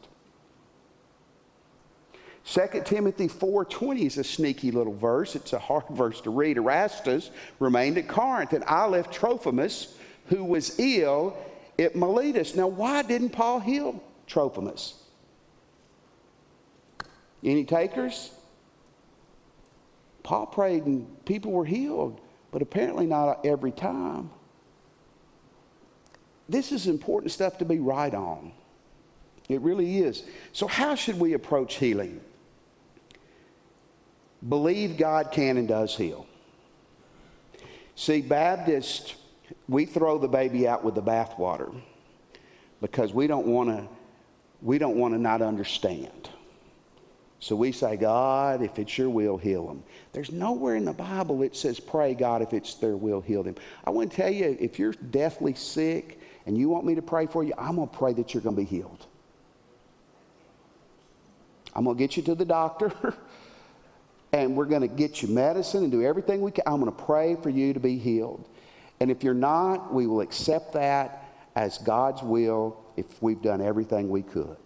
2 2.44 2.82
Timothy 2.84 3.26
4.20 3.26 4.06
is 4.06 4.18
a 4.18 4.24
sneaky 4.24 4.70
little 4.70 4.94
verse. 4.94 5.34
It's 5.34 5.52
a 5.52 5.58
hard 5.58 5.84
verse 5.90 6.20
to 6.20 6.30
read. 6.30 6.58
Erastus 6.58 7.32
remained 7.58 7.98
at 7.98 8.06
Corinth, 8.06 8.52
and 8.52 8.62
I 8.64 8.86
left 8.86 9.12
Trophimus, 9.12 9.96
who 10.26 10.44
was 10.44 10.78
ill 10.78 11.36
at 11.76 11.96
Miletus. 11.96 12.54
Now, 12.54 12.68
why 12.68 13.02
didn't 13.02 13.30
Paul 13.30 13.58
heal 13.58 14.00
Trophimus? 14.28 14.99
Any 17.42 17.64
takers? 17.64 18.32
Paul 20.22 20.46
prayed 20.46 20.84
and 20.84 21.24
people 21.24 21.52
were 21.52 21.64
healed, 21.64 22.20
but 22.52 22.62
apparently 22.62 23.06
not 23.06 23.44
every 23.44 23.72
time. 23.72 24.30
This 26.48 26.72
is 26.72 26.86
important 26.86 27.32
stuff 27.32 27.58
to 27.58 27.64
be 27.64 27.78
right 27.78 28.12
on. 28.12 28.52
It 29.48 29.60
really 29.62 29.98
is. 29.98 30.24
So, 30.52 30.66
how 30.66 30.94
should 30.94 31.18
we 31.18 31.32
approach 31.32 31.76
healing? 31.76 32.20
Believe 34.48 34.96
God 34.96 35.32
can 35.32 35.56
and 35.56 35.68
does 35.68 35.96
heal. 35.96 36.26
See, 37.94 38.20
Baptists, 38.20 39.14
we 39.68 39.84
throw 39.84 40.18
the 40.18 40.28
baby 40.28 40.66
out 40.66 40.84
with 40.84 40.94
the 40.94 41.02
bathwater 41.02 41.74
because 42.80 43.12
we 43.12 43.26
don't 43.26 43.46
want 43.46 43.68
to 43.70 43.88
we 44.62 44.78
don't 44.78 44.96
want 44.96 45.14
to 45.14 45.18
not 45.18 45.42
understand. 45.42 46.28
So 47.40 47.56
we 47.56 47.72
say, 47.72 47.96
God, 47.96 48.62
if 48.62 48.78
it's 48.78 48.98
your 48.98 49.08
will, 49.08 49.38
heal 49.38 49.66
them. 49.66 49.82
There's 50.12 50.30
nowhere 50.30 50.76
in 50.76 50.84
the 50.84 50.92
Bible 50.92 51.42
it 51.42 51.56
says, 51.56 51.80
pray, 51.80 52.14
God, 52.14 52.42
if 52.42 52.52
it's 52.52 52.74
their 52.74 52.98
will, 52.98 53.22
heal 53.22 53.42
them. 53.42 53.56
I 53.82 53.90
want 53.90 54.10
to 54.10 54.16
tell 54.16 54.30
you, 54.30 54.56
if 54.60 54.78
you're 54.78 54.92
deathly 54.92 55.54
sick 55.54 56.20
and 56.44 56.56
you 56.56 56.68
want 56.68 56.84
me 56.84 56.94
to 56.94 57.02
pray 57.02 57.26
for 57.26 57.42
you, 57.42 57.54
I'm 57.56 57.76
going 57.76 57.88
to 57.88 57.96
pray 57.96 58.12
that 58.12 58.34
you're 58.34 58.42
going 58.42 58.56
to 58.56 58.60
be 58.60 58.68
healed. 58.68 59.06
I'm 61.74 61.84
going 61.84 61.96
to 61.96 61.98
get 61.98 62.18
you 62.18 62.22
to 62.24 62.34
the 62.34 62.44
doctor 62.44 62.92
and 64.34 64.54
we're 64.54 64.66
going 64.66 64.82
to 64.82 64.88
get 64.88 65.22
you 65.22 65.28
medicine 65.28 65.82
and 65.82 65.90
do 65.90 66.02
everything 66.02 66.42
we 66.42 66.50
can. 66.50 66.64
I'm 66.66 66.80
going 66.80 66.94
to 66.94 67.04
pray 67.04 67.36
for 67.42 67.48
you 67.48 67.72
to 67.72 67.80
be 67.80 67.96
healed. 67.96 68.46
And 69.00 69.10
if 69.10 69.24
you're 69.24 69.32
not, 69.32 69.94
we 69.94 70.06
will 70.06 70.20
accept 70.20 70.74
that 70.74 71.24
as 71.56 71.78
God's 71.78 72.22
will 72.22 72.84
if 72.98 73.22
we've 73.22 73.40
done 73.40 73.62
everything 73.62 74.10
we 74.10 74.20
could. 74.20 74.58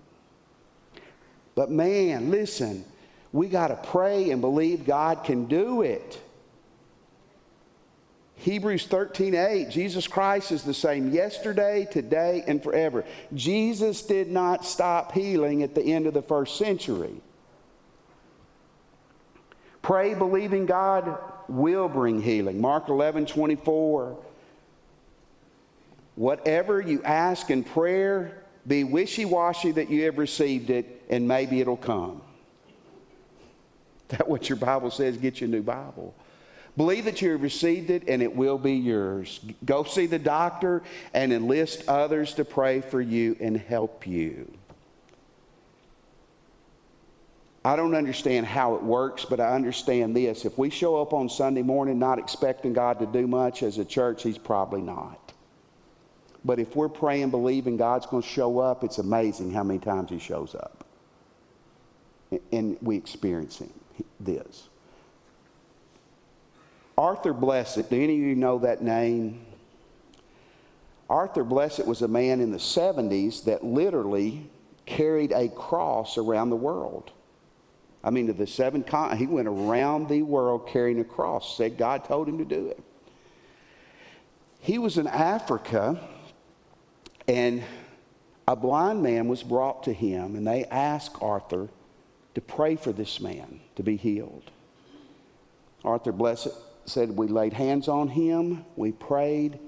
But 1.54 1.70
man, 1.70 2.30
listen, 2.30 2.84
we 3.32 3.48
got 3.48 3.68
to 3.68 3.76
pray 3.90 4.30
and 4.30 4.40
believe 4.40 4.86
God 4.86 5.24
can 5.24 5.46
do 5.46 5.82
it. 5.82 6.20
Hebrews 8.36 8.86
13, 8.86 9.34
8, 9.34 9.70
Jesus 9.70 10.06
Christ 10.06 10.52
is 10.52 10.64
the 10.64 10.74
same 10.74 11.10
yesterday, 11.10 11.86
today, 11.90 12.44
and 12.46 12.62
forever. 12.62 13.04
Jesus 13.32 14.02
did 14.02 14.30
not 14.30 14.64
stop 14.64 15.12
healing 15.12 15.62
at 15.62 15.74
the 15.74 15.82
end 15.82 16.06
of 16.06 16.14
the 16.14 16.22
first 16.22 16.58
century. 16.58 17.14
Pray, 19.82 20.14
believing 20.14 20.66
God 20.66 21.18
will 21.48 21.88
bring 21.88 22.20
healing. 22.20 22.60
Mark 22.60 22.88
11, 22.88 23.26
24. 23.26 24.18
Whatever 26.16 26.80
you 26.80 27.02
ask 27.02 27.50
in 27.50 27.64
prayer, 27.64 28.43
be 28.66 28.84
wishy 28.84 29.24
washy 29.24 29.72
that 29.72 29.90
you 29.90 30.04
have 30.04 30.18
received 30.18 30.70
it, 30.70 31.02
and 31.10 31.28
maybe 31.28 31.60
it'll 31.60 31.76
come. 31.76 32.20
That 34.08 34.28
what 34.28 34.50
your 34.50 34.56
Bible 34.56 34.90
says, 34.90 35.16
get 35.16 35.40
you 35.40 35.46
a 35.46 35.50
new 35.50 35.62
Bible. 35.62 36.14
Believe 36.76 37.04
that 37.04 37.22
you 37.22 37.32
have 37.32 37.42
received 37.42 37.90
it 37.90 38.08
and 38.08 38.20
it 38.22 38.34
will 38.34 38.58
be 38.58 38.74
yours. 38.74 39.40
Go 39.64 39.84
see 39.84 40.06
the 40.06 40.18
doctor 40.18 40.82
and 41.12 41.32
enlist 41.32 41.88
others 41.88 42.34
to 42.34 42.44
pray 42.44 42.80
for 42.80 43.00
you 43.00 43.36
and 43.40 43.56
help 43.56 44.06
you. 44.06 44.52
I 47.64 47.76
don't 47.76 47.94
understand 47.94 48.44
how 48.44 48.74
it 48.74 48.82
works, 48.82 49.24
but 49.24 49.40
I 49.40 49.54
understand 49.54 50.14
this. 50.14 50.44
If 50.44 50.58
we 50.58 50.68
show 50.68 51.00
up 51.00 51.14
on 51.14 51.30
Sunday 51.30 51.62
morning 51.62 51.98
not 51.98 52.18
expecting 52.18 52.74
God 52.74 52.98
to 52.98 53.06
do 53.06 53.26
much 53.26 53.62
as 53.62 53.78
a 53.78 53.84
church, 53.84 54.22
He's 54.22 54.36
probably 54.36 54.82
not. 54.82 55.32
But 56.44 56.58
if 56.58 56.76
we're 56.76 56.90
praying, 56.90 57.30
believing 57.30 57.76
God's 57.76 58.06
going 58.06 58.22
to 58.22 58.28
show 58.28 58.58
up, 58.58 58.84
it's 58.84 58.98
amazing 58.98 59.50
how 59.50 59.62
many 59.62 59.78
times 59.78 60.10
He 60.10 60.18
shows 60.18 60.54
up. 60.54 60.84
And 62.52 62.76
we 62.82 62.96
experience 62.96 63.58
Him, 63.58 63.72
this. 64.20 64.68
Arthur 66.98 67.34
Blessitt, 67.34 67.88
do 67.88 67.96
any 67.96 68.14
of 68.14 68.20
you 68.20 68.34
know 68.34 68.58
that 68.58 68.82
name? 68.82 69.44
Arthur 71.08 71.44
Blessitt 71.44 71.86
was 71.86 72.02
a 72.02 72.08
man 72.08 72.40
in 72.40 72.50
the 72.50 72.58
70s 72.58 73.44
that 73.44 73.64
literally 73.64 74.48
carried 74.86 75.32
a 75.32 75.48
cross 75.48 76.18
around 76.18 76.50
the 76.50 76.56
world. 76.56 77.10
I 78.02 78.10
mean, 78.10 78.26
to 78.26 78.32
the 78.34 78.46
seven 78.46 78.82
continents, 78.82 79.20
he 79.20 79.26
went 79.26 79.48
around 79.48 80.08
the 80.08 80.22
world 80.22 80.68
carrying 80.68 81.00
a 81.00 81.04
cross, 81.04 81.56
said 81.56 81.78
God 81.78 82.04
told 82.04 82.28
him 82.28 82.36
to 82.38 82.44
do 82.44 82.66
it. 82.68 82.78
He 84.60 84.78
was 84.78 84.98
in 84.98 85.06
Africa 85.06 85.98
and 87.26 87.62
a 88.46 88.56
blind 88.56 89.02
man 89.02 89.28
was 89.28 89.42
brought 89.42 89.84
to 89.84 89.92
him, 89.92 90.36
and 90.36 90.46
they 90.46 90.64
asked 90.66 91.16
Arthur 91.20 91.68
to 92.34 92.40
pray 92.40 92.76
for 92.76 92.92
this 92.92 93.20
man 93.20 93.60
to 93.76 93.82
be 93.82 93.96
healed. 93.96 94.50
Arthur 95.84 96.12
Blessitt 96.12 96.54
said, 96.86 97.10
We 97.10 97.28
laid 97.28 97.52
hands 97.52 97.88
on 97.88 98.08
him, 98.08 98.64
we 98.76 98.92
prayed, 98.92 99.58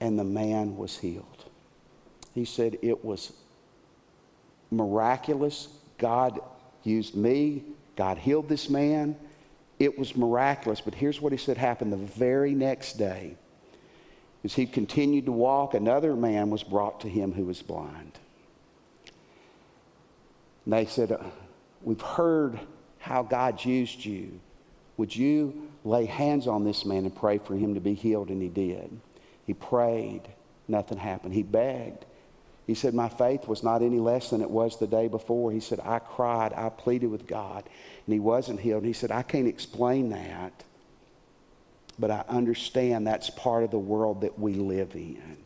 and 0.00 0.18
the 0.18 0.24
man 0.24 0.76
was 0.76 0.98
healed. 0.98 1.44
He 2.34 2.44
said, 2.44 2.78
It 2.82 3.04
was 3.04 3.32
miraculous. 4.70 5.68
God 5.98 6.40
used 6.84 7.14
me, 7.14 7.64
God 7.96 8.18
healed 8.18 8.48
this 8.48 8.70
man. 8.70 9.16
It 9.78 9.98
was 9.98 10.16
miraculous. 10.16 10.80
But 10.80 10.94
here's 10.94 11.20
what 11.20 11.32
he 11.32 11.38
said 11.38 11.56
happened 11.56 11.92
the 11.92 11.96
very 11.96 12.54
next 12.54 12.94
day. 12.94 13.36
As 14.42 14.54
he 14.54 14.66
continued 14.66 15.26
to 15.26 15.32
walk, 15.32 15.74
another 15.74 16.16
man 16.16 16.50
was 16.50 16.62
brought 16.62 17.00
to 17.00 17.08
him 17.08 17.32
who 17.32 17.44
was 17.44 17.62
blind. 17.62 18.18
And 20.64 20.72
they 20.74 20.86
said, 20.86 21.12
uh, 21.12 21.18
We've 21.82 22.00
heard 22.00 22.58
how 22.98 23.22
God 23.22 23.64
used 23.64 24.04
you. 24.04 24.38
Would 24.96 25.14
you 25.16 25.70
lay 25.84 26.04
hands 26.04 26.46
on 26.46 26.64
this 26.64 26.84
man 26.84 27.04
and 27.04 27.14
pray 27.14 27.38
for 27.38 27.54
him 27.54 27.74
to 27.74 27.80
be 27.80 27.94
healed? 27.94 28.28
And 28.28 28.42
he 28.42 28.48
did. 28.48 29.00
He 29.46 29.54
prayed. 29.54 30.22
Nothing 30.68 30.98
happened. 30.98 31.34
He 31.34 31.42
begged. 31.42 32.04
He 32.66 32.74
said, 32.74 32.94
My 32.94 33.08
faith 33.08 33.48
was 33.48 33.62
not 33.62 33.82
any 33.82 33.98
less 33.98 34.30
than 34.30 34.42
it 34.42 34.50
was 34.50 34.78
the 34.78 34.86
day 34.86 35.08
before. 35.08 35.50
He 35.50 35.60
said, 35.60 35.80
I 35.80 35.98
cried. 35.98 36.52
I 36.52 36.68
pleaded 36.68 37.08
with 37.08 37.26
God. 37.26 37.64
And 38.06 38.12
he 38.12 38.20
wasn't 38.20 38.60
healed. 38.60 38.84
He 38.84 38.92
said, 38.92 39.10
I 39.10 39.22
can't 39.22 39.48
explain 39.48 40.10
that 40.10 40.64
but 42.00 42.10
I 42.10 42.24
understand 42.28 43.06
that's 43.06 43.28
part 43.30 43.62
of 43.62 43.70
the 43.70 43.78
world 43.78 44.22
that 44.22 44.38
we 44.38 44.54
live 44.54 44.94
in. 44.94 45.36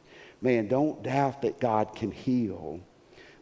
Man, 0.40 0.68
don't 0.68 1.02
doubt 1.02 1.42
that 1.42 1.58
God 1.58 1.96
can 1.96 2.12
heal, 2.12 2.80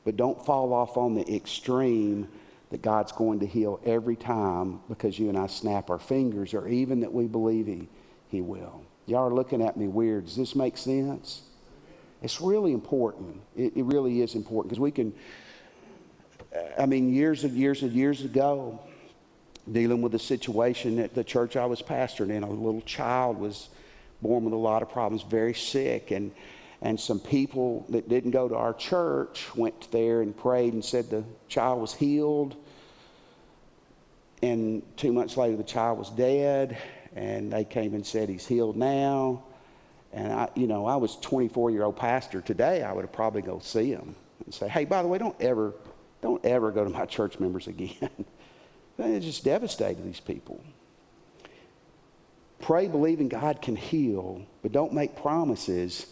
but 0.05 0.17
don't 0.17 0.45
fall 0.45 0.73
off 0.73 0.97
on 0.97 1.15
the 1.15 1.35
extreme 1.35 2.29
that 2.71 2.81
God's 2.81 3.13
going 3.13 3.41
to 3.41 3.47
heal 3.47 3.81
every 3.85 4.17
time 4.17 4.81
because 4.89 5.19
you 5.19 5.29
and 5.29 5.37
I 5.37 5.47
snap 5.47 5.91
our 5.91 5.99
fingers 5.99 6.55
or 6.55 6.67
even 6.69 7.01
that 7.01 7.13
we 7.13 7.27
believe 7.27 7.67
He, 7.67 7.87
he 8.29 8.41
will. 8.41 8.83
Y'all 9.07 9.29
are 9.29 9.35
looking 9.35 9.61
at 9.61 9.77
me 9.77 9.89
weird. 9.89 10.25
Does 10.25 10.37
this 10.37 10.57
make 10.57 10.79
sense? 10.79 11.43
It's 12.23 12.41
really 12.41 12.73
important. 12.73 13.43
It, 13.57 13.77
it 13.77 13.83
really 13.85 14.23
is 14.23 14.35
important 14.35 14.71
because 14.71 14.81
we 14.81 14.91
can, 14.91 15.13
I 16.79 16.87
mean, 16.87 17.13
years 17.13 17.45
and 17.45 17.53
years 17.53 17.83
and 17.83 17.93
years 17.93 18.25
ago, 18.25 18.81
dealing 19.71 20.03
with 20.03 20.15
a 20.15 20.19
situation 20.19 20.99
at 20.99 21.15
the 21.15 21.23
church 21.23 21.57
I 21.57 21.67
was 21.67 21.83
pastoring 21.83 22.31
in. 22.31 22.43
A 22.43 22.51
little 22.51 22.81
child 22.83 23.39
was 23.39 23.69
born 24.21 24.45
with 24.45 24.55
a 24.55 24.57
lot 24.57 24.83
of 24.83 24.91
problems, 24.91 25.23
very 25.23 25.55
sick, 25.55 26.11
and 26.11 26.33
and 26.83 26.99
some 26.99 27.21
people 27.21 27.87
that 27.91 28.09
didn't 28.09 28.33
go 28.33 28.49
to 28.49 28.57
our 28.57 28.75
church 28.75 29.55
went 29.55 29.89
there 29.93 30.21
and 30.21 30.37
prayed 30.37 30.73
and 30.73 30.85
said 30.85 31.09
the 31.09 31.23
child 31.47 31.81
was 31.81 31.95
healed. 31.95 32.57
And 34.43 34.83
two 34.97 35.13
months 35.13 35.37
later, 35.37 35.57
the 35.57 35.63
child 35.63 36.01
was 36.01 36.11
dead, 36.11 36.77
and 37.15 37.53
they 37.53 37.65
came 37.65 37.95
and 37.95 38.05
said 38.05 38.29
he's 38.29 38.49
healed 38.49 38.77
now. 38.77 39.45
And 40.13 40.33
I, 40.33 40.49
you 40.57 40.67
know, 40.67 40.85
I 40.85 40.97
was 40.97 41.17
24 41.19 41.71
year 41.71 41.85
old 41.85 41.97
pastor. 41.97 42.41
Today, 42.41 42.83
I 42.83 42.93
would 42.93 43.03
have 43.03 43.13
probably 43.13 43.43
go 43.43 43.61
see 43.61 43.91
him 43.91 44.17
and 44.45 44.53
say, 44.53 44.69
"Hey, 44.69 44.85
by 44.85 45.03
the 45.03 45.09
way, 45.09 45.19
don't 45.19 45.41
ever, 45.41 45.75
don't 46.21 46.45
ever 46.45 46.73
go 46.73 46.83
to 46.83 46.91
my 46.91 47.07
church 47.07 47.39
members 47.39 47.69
again." 47.69 48.11
It 48.99 49.21
just 49.21 49.45
devastated 49.45 50.05
these 50.05 50.21
people. 50.21 50.63
Pray, 52.61 52.87
believing 52.87 53.29
God 53.29 53.61
can 53.61 53.75
heal, 53.75 54.47
but 54.63 54.71
don't 54.71 54.93
make 54.93 55.17
promises 55.17 56.07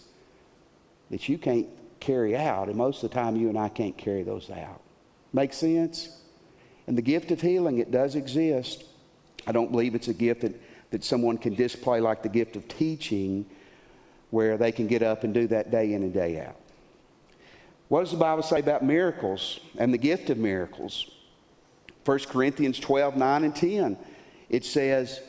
that 1.11 1.29
you 1.29 1.39
can't 1.39 1.69
carry 2.01 2.37
out. 2.37 2.69
And 2.69 2.77
most 2.77 3.03
of 3.03 3.11
the 3.11 3.15
time, 3.15 3.37
you 3.37 3.49
and 3.49 3.59
I 3.59 3.69
can't 3.69 3.97
carry 3.97 4.25
those 4.25 4.51
out. 4.51 4.81
Make 5.33 5.53
sense? 5.53 6.21
And 6.87 6.99
the 6.99 7.03
gift 7.03 7.31
of 7.31 7.41
healing, 7.41 7.79
it 7.79 7.93
does 7.93 8.17
exist. 8.17 8.85
I 9.47 9.53
don't 9.53 9.71
believe 9.71 9.95
it's 9.95 10.09
a 10.09 10.15
gift 10.15 10.41
that, 10.41 10.61
that 10.91 11.05
someone 11.05 11.39
can 11.39 11.55
display 11.55 12.01
like 12.01 12.23
the 12.25 12.29
gift 12.29 12.57
of 12.57 12.67
teaching, 12.67 13.47
where 14.31 14.57
they 14.57 14.73
can 14.73 14.89
get 14.89 15.03
up 15.03 15.23
and 15.23 15.33
do 15.33 15.47
that 15.49 15.71
day 15.71 15.93
in 15.93 16.03
and 16.03 16.13
day 16.13 16.41
out. 16.41 16.57
What 17.89 18.01
does 18.01 18.13
the 18.13 18.17
Bible 18.17 18.43
say 18.43 18.61
about 18.61 18.85
miracles 18.85 19.61
and 19.79 19.93
the 19.93 19.99
gift 19.99 20.31
of 20.31 20.39
miracles? 20.39 21.11
1 22.05 22.19
Corinthians 22.21 22.79
12, 22.79 23.17
9 23.17 23.45
and 23.45 23.55
10. 23.55 23.99
It 24.49 24.65
says, 24.65 25.21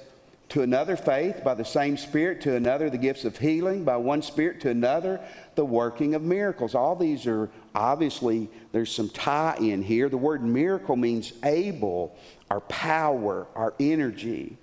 to 0.52 0.64
another 0.64 0.98
faith 0.98 1.46
by 1.46 1.54
the 1.54 1.64
same 1.64 1.96
Spirit, 1.96 2.42
to 2.42 2.58
another 2.58 2.90
the 2.90 2.98
gifts 2.98 3.24
of 3.24 3.38
healing 3.38 3.86
by 3.86 3.96
one 3.96 4.22
Spirit, 4.22 4.60
to 4.60 4.70
another 4.70 5.22
the 5.56 5.64
working 5.64 6.14
of 6.14 6.24
miracles. 6.24 6.76
All 6.76 6.94
these 6.94 7.26
are 7.26 7.50
obviously, 7.74 8.50
there's 8.74 8.94
some 8.94 9.08
tie 9.08 9.56
in 9.62 9.82
here. 9.82 10.10
The 10.10 10.18
word 10.18 10.44
miracle 10.44 10.98
means 10.98 11.32
able, 11.46 12.18
our 12.50 12.60
power, 12.60 13.48
our 13.56 13.74
energy. 13.80 14.58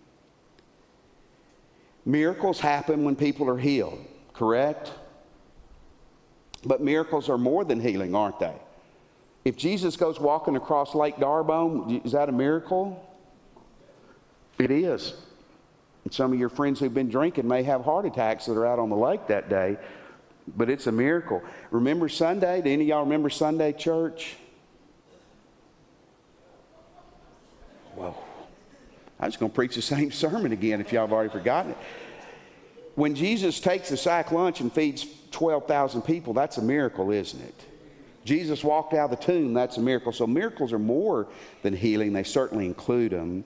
Miracles 2.05 2.61
happen 2.61 3.03
when 3.05 3.17
people 3.17 3.49
are 3.49 3.59
healed, 3.59 3.99
correct? 4.35 4.93
But 6.67 6.83
miracles 6.83 7.31
are 7.31 7.39
more 7.39 7.65
than 7.65 7.81
healing, 7.81 8.15
aren't 8.15 8.39
they? 8.39 8.57
If 9.49 9.57
Jesus 9.57 9.97
goes 9.97 10.21
walking 10.21 10.57
across 10.57 10.95
Lake 10.95 11.19
D'Arbonne, 11.19 12.03
is 12.05 12.13
that 12.13 12.29
a 12.29 12.33
miracle? 12.33 13.03
It 14.59 14.71
is. 14.71 15.15
And 16.05 16.13
some 16.13 16.35
of 16.35 16.39
your 16.39 16.51
friends 16.51 16.79
who've 16.79 16.93
been 16.93 17.09
drinking 17.09 17.49
may 17.49 17.63
have 17.63 17.83
heart 17.83 18.05
attacks 18.05 18.45
that 18.45 18.59
are 18.59 18.67
out 18.67 18.79
on 18.79 18.91
the 18.91 18.97
lake 18.97 19.27
that 19.29 19.49
day, 19.49 19.79
but 20.55 20.69
it's 20.69 20.87
a 20.87 20.93
miracle. 20.93 21.43
Remember 21.71 22.11
Sunday? 22.11 22.61
Do 22.61 22.71
any 22.71 22.83
of 22.83 22.89
y'all 22.89 23.05
remember 23.05 23.31
Sunday 23.31 23.73
church? 23.73 24.37
Whoa. 27.95 28.15
I'm 29.19 29.31
just 29.31 29.41
going 29.41 29.51
to 29.51 29.57
preach 29.57 29.77
the 29.77 29.81
same 29.81 30.13
sermon 30.13 30.53
again 30.53 30.83
if 30.83 30.93
y'all 30.93 31.07
have 31.07 31.13
already 31.15 31.31
forgotten 31.31 31.71
it. 31.71 31.79
When 32.97 33.15
Jesus 33.15 33.61
takes 33.61 33.89
the 33.89 33.97
sack 33.97 34.31
lunch 34.31 34.61
and 34.61 34.71
feeds 34.71 35.07
12,000 35.31 36.03
people, 36.03 36.35
that's 36.35 36.59
a 36.59 36.63
miracle, 36.63 37.11
isn't 37.13 37.41
it? 37.41 37.65
Jesus 38.29 38.63
walked 38.63 38.93
out 38.93 39.11
of 39.11 39.19
the 39.19 39.25
tomb, 39.25 39.55
that's 39.55 39.79
a 39.79 39.81
miracle. 39.81 40.13
So 40.13 40.27
miracles 40.27 40.75
are 40.75 40.79
more 40.79 41.29
than 41.63 41.75
healing, 41.75 42.13
they 42.13 42.25
certainly 42.25 42.67
include 42.67 43.13
them. 43.13 43.43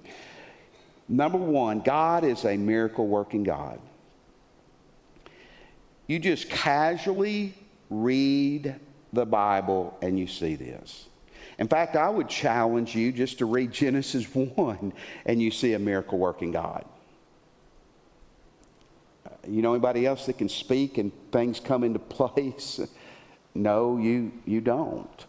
Number 1.08 1.38
one, 1.38 1.80
God 1.80 2.24
is 2.24 2.44
a 2.44 2.56
miracle 2.56 3.06
working 3.06 3.44
God. 3.44 3.78
You 6.08 6.18
just 6.18 6.50
casually 6.50 7.54
read 7.90 8.74
the 9.12 9.24
Bible 9.24 9.96
and 10.02 10.18
you 10.18 10.26
see 10.26 10.56
this. 10.56 11.06
In 11.60 11.68
fact, 11.68 11.94
I 11.94 12.08
would 12.08 12.28
challenge 12.28 12.96
you 12.96 13.12
just 13.12 13.38
to 13.38 13.46
read 13.46 13.70
Genesis 13.70 14.24
1 14.34 14.92
and 15.26 15.40
you 15.40 15.52
see 15.52 15.74
a 15.74 15.78
miracle 15.78 16.18
working 16.18 16.50
God. 16.50 16.84
You 19.46 19.62
know 19.62 19.74
anybody 19.74 20.06
else 20.06 20.26
that 20.26 20.38
can 20.38 20.48
speak 20.48 20.98
and 20.98 21.12
things 21.30 21.60
come 21.60 21.84
into 21.84 21.98
place? 22.00 22.80
No, 23.54 23.98
you, 23.98 24.32
you 24.46 24.60
don't. 24.60 25.26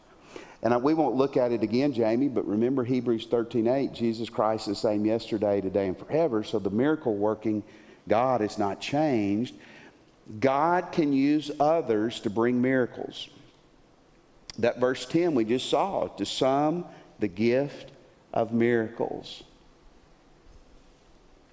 And 0.62 0.82
we 0.82 0.94
won't 0.94 1.16
look 1.16 1.36
at 1.36 1.52
it 1.52 1.62
again, 1.62 1.92
Jamie, 1.92 2.30
but 2.30 2.48
remember 2.48 2.86
Hebrews 2.86 3.26
13 3.26 3.68
8, 3.68 3.94
Jesus 3.94 4.30
Christ 4.30 4.70
is 4.70 4.78
the 4.78 4.88
same 4.88 5.06
yesterday, 5.06 5.60
today, 5.60 5.88
and 5.88 5.98
forever. 5.98 6.44
So 6.44 6.58
the 6.58 6.70
miracle 6.70 7.16
working 7.16 7.64
God 8.08 8.42
is 8.42 8.58
not 8.58 8.80
changed. 8.80 9.56
God 10.40 10.92
can 10.94 11.12
use 11.12 11.52
others 11.60 12.22
to 12.22 12.30
bring 12.30 12.62
miracles. 12.62 13.28
That 14.60 14.80
verse 14.80 15.06
10 15.06 15.36
we 15.36 15.44
just 15.44 15.70
saw 15.70 16.08
to 16.08 16.26
some, 16.26 16.86
the 17.20 17.28
gift 17.28 17.92
of 18.34 18.54
miracles. 18.54 19.44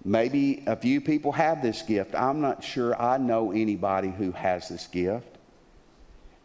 Maybe 0.04 0.62
a 0.66 0.76
few 0.76 1.00
people 1.00 1.32
have 1.32 1.62
this 1.62 1.82
gift. 1.82 2.14
I'm 2.14 2.40
not 2.40 2.64
sure 2.64 3.00
I 3.00 3.18
know 3.18 3.52
anybody 3.52 4.10
who 4.10 4.32
has 4.32 4.68
this 4.68 4.86
gift. 4.86 5.36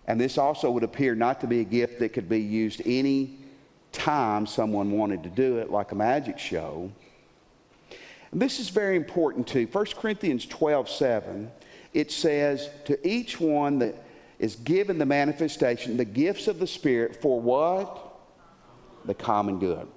And 0.07 0.19
this 0.19 0.37
also 0.37 0.69
would 0.71 0.83
appear 0.83 1.15
not 1.15 1.41
to 1.41 1.47
be 1.47 1.61
a 1.61 1.63
gift 1.63 1.99
that 1.99 2.09
could 2.09 2.29
be 2.29 2.41
used 2.41 2.81
any 2.85 3.37
time 3.91 4.45
someone 4.45 4.91
wanted 4.91 5.23
to 5.23 5.29
do 5.29 5.57
it, 5.57 5.71
like 5.71 5.91
a 5.91 5.95
magic 5.95 6.37
show. 6.37 6.91
And 8.31 8.41
this 8.41 8.59
is 8.59 8.69
very 8.69 8.97
important 8.97 9.47
too. 9.47 9.67
1 9.71 9.85
Corinthians 9.97 10.45
12 10.45 10.89
7, 10.89 11.51
it 11.93 12.11
says, 12.11 12.69
To 12.85 13.07
each 13.07 13.39
one 13.39 13.79
that 13.79 13.95
is 14.37 14.57
given 14.57 14.97
the 14.97 15.05
manifestation, 15.05 15.97
the 15.97 16.05
gifts 16.05 16.47
of 16.47 16.59
the 16.59 16.67
Spirit, 16.67 17.21
for 17.21 17.39
what? 17.39 18.13
The 19.05 19.13
common 19.13 19.59
good. 19.59 19.87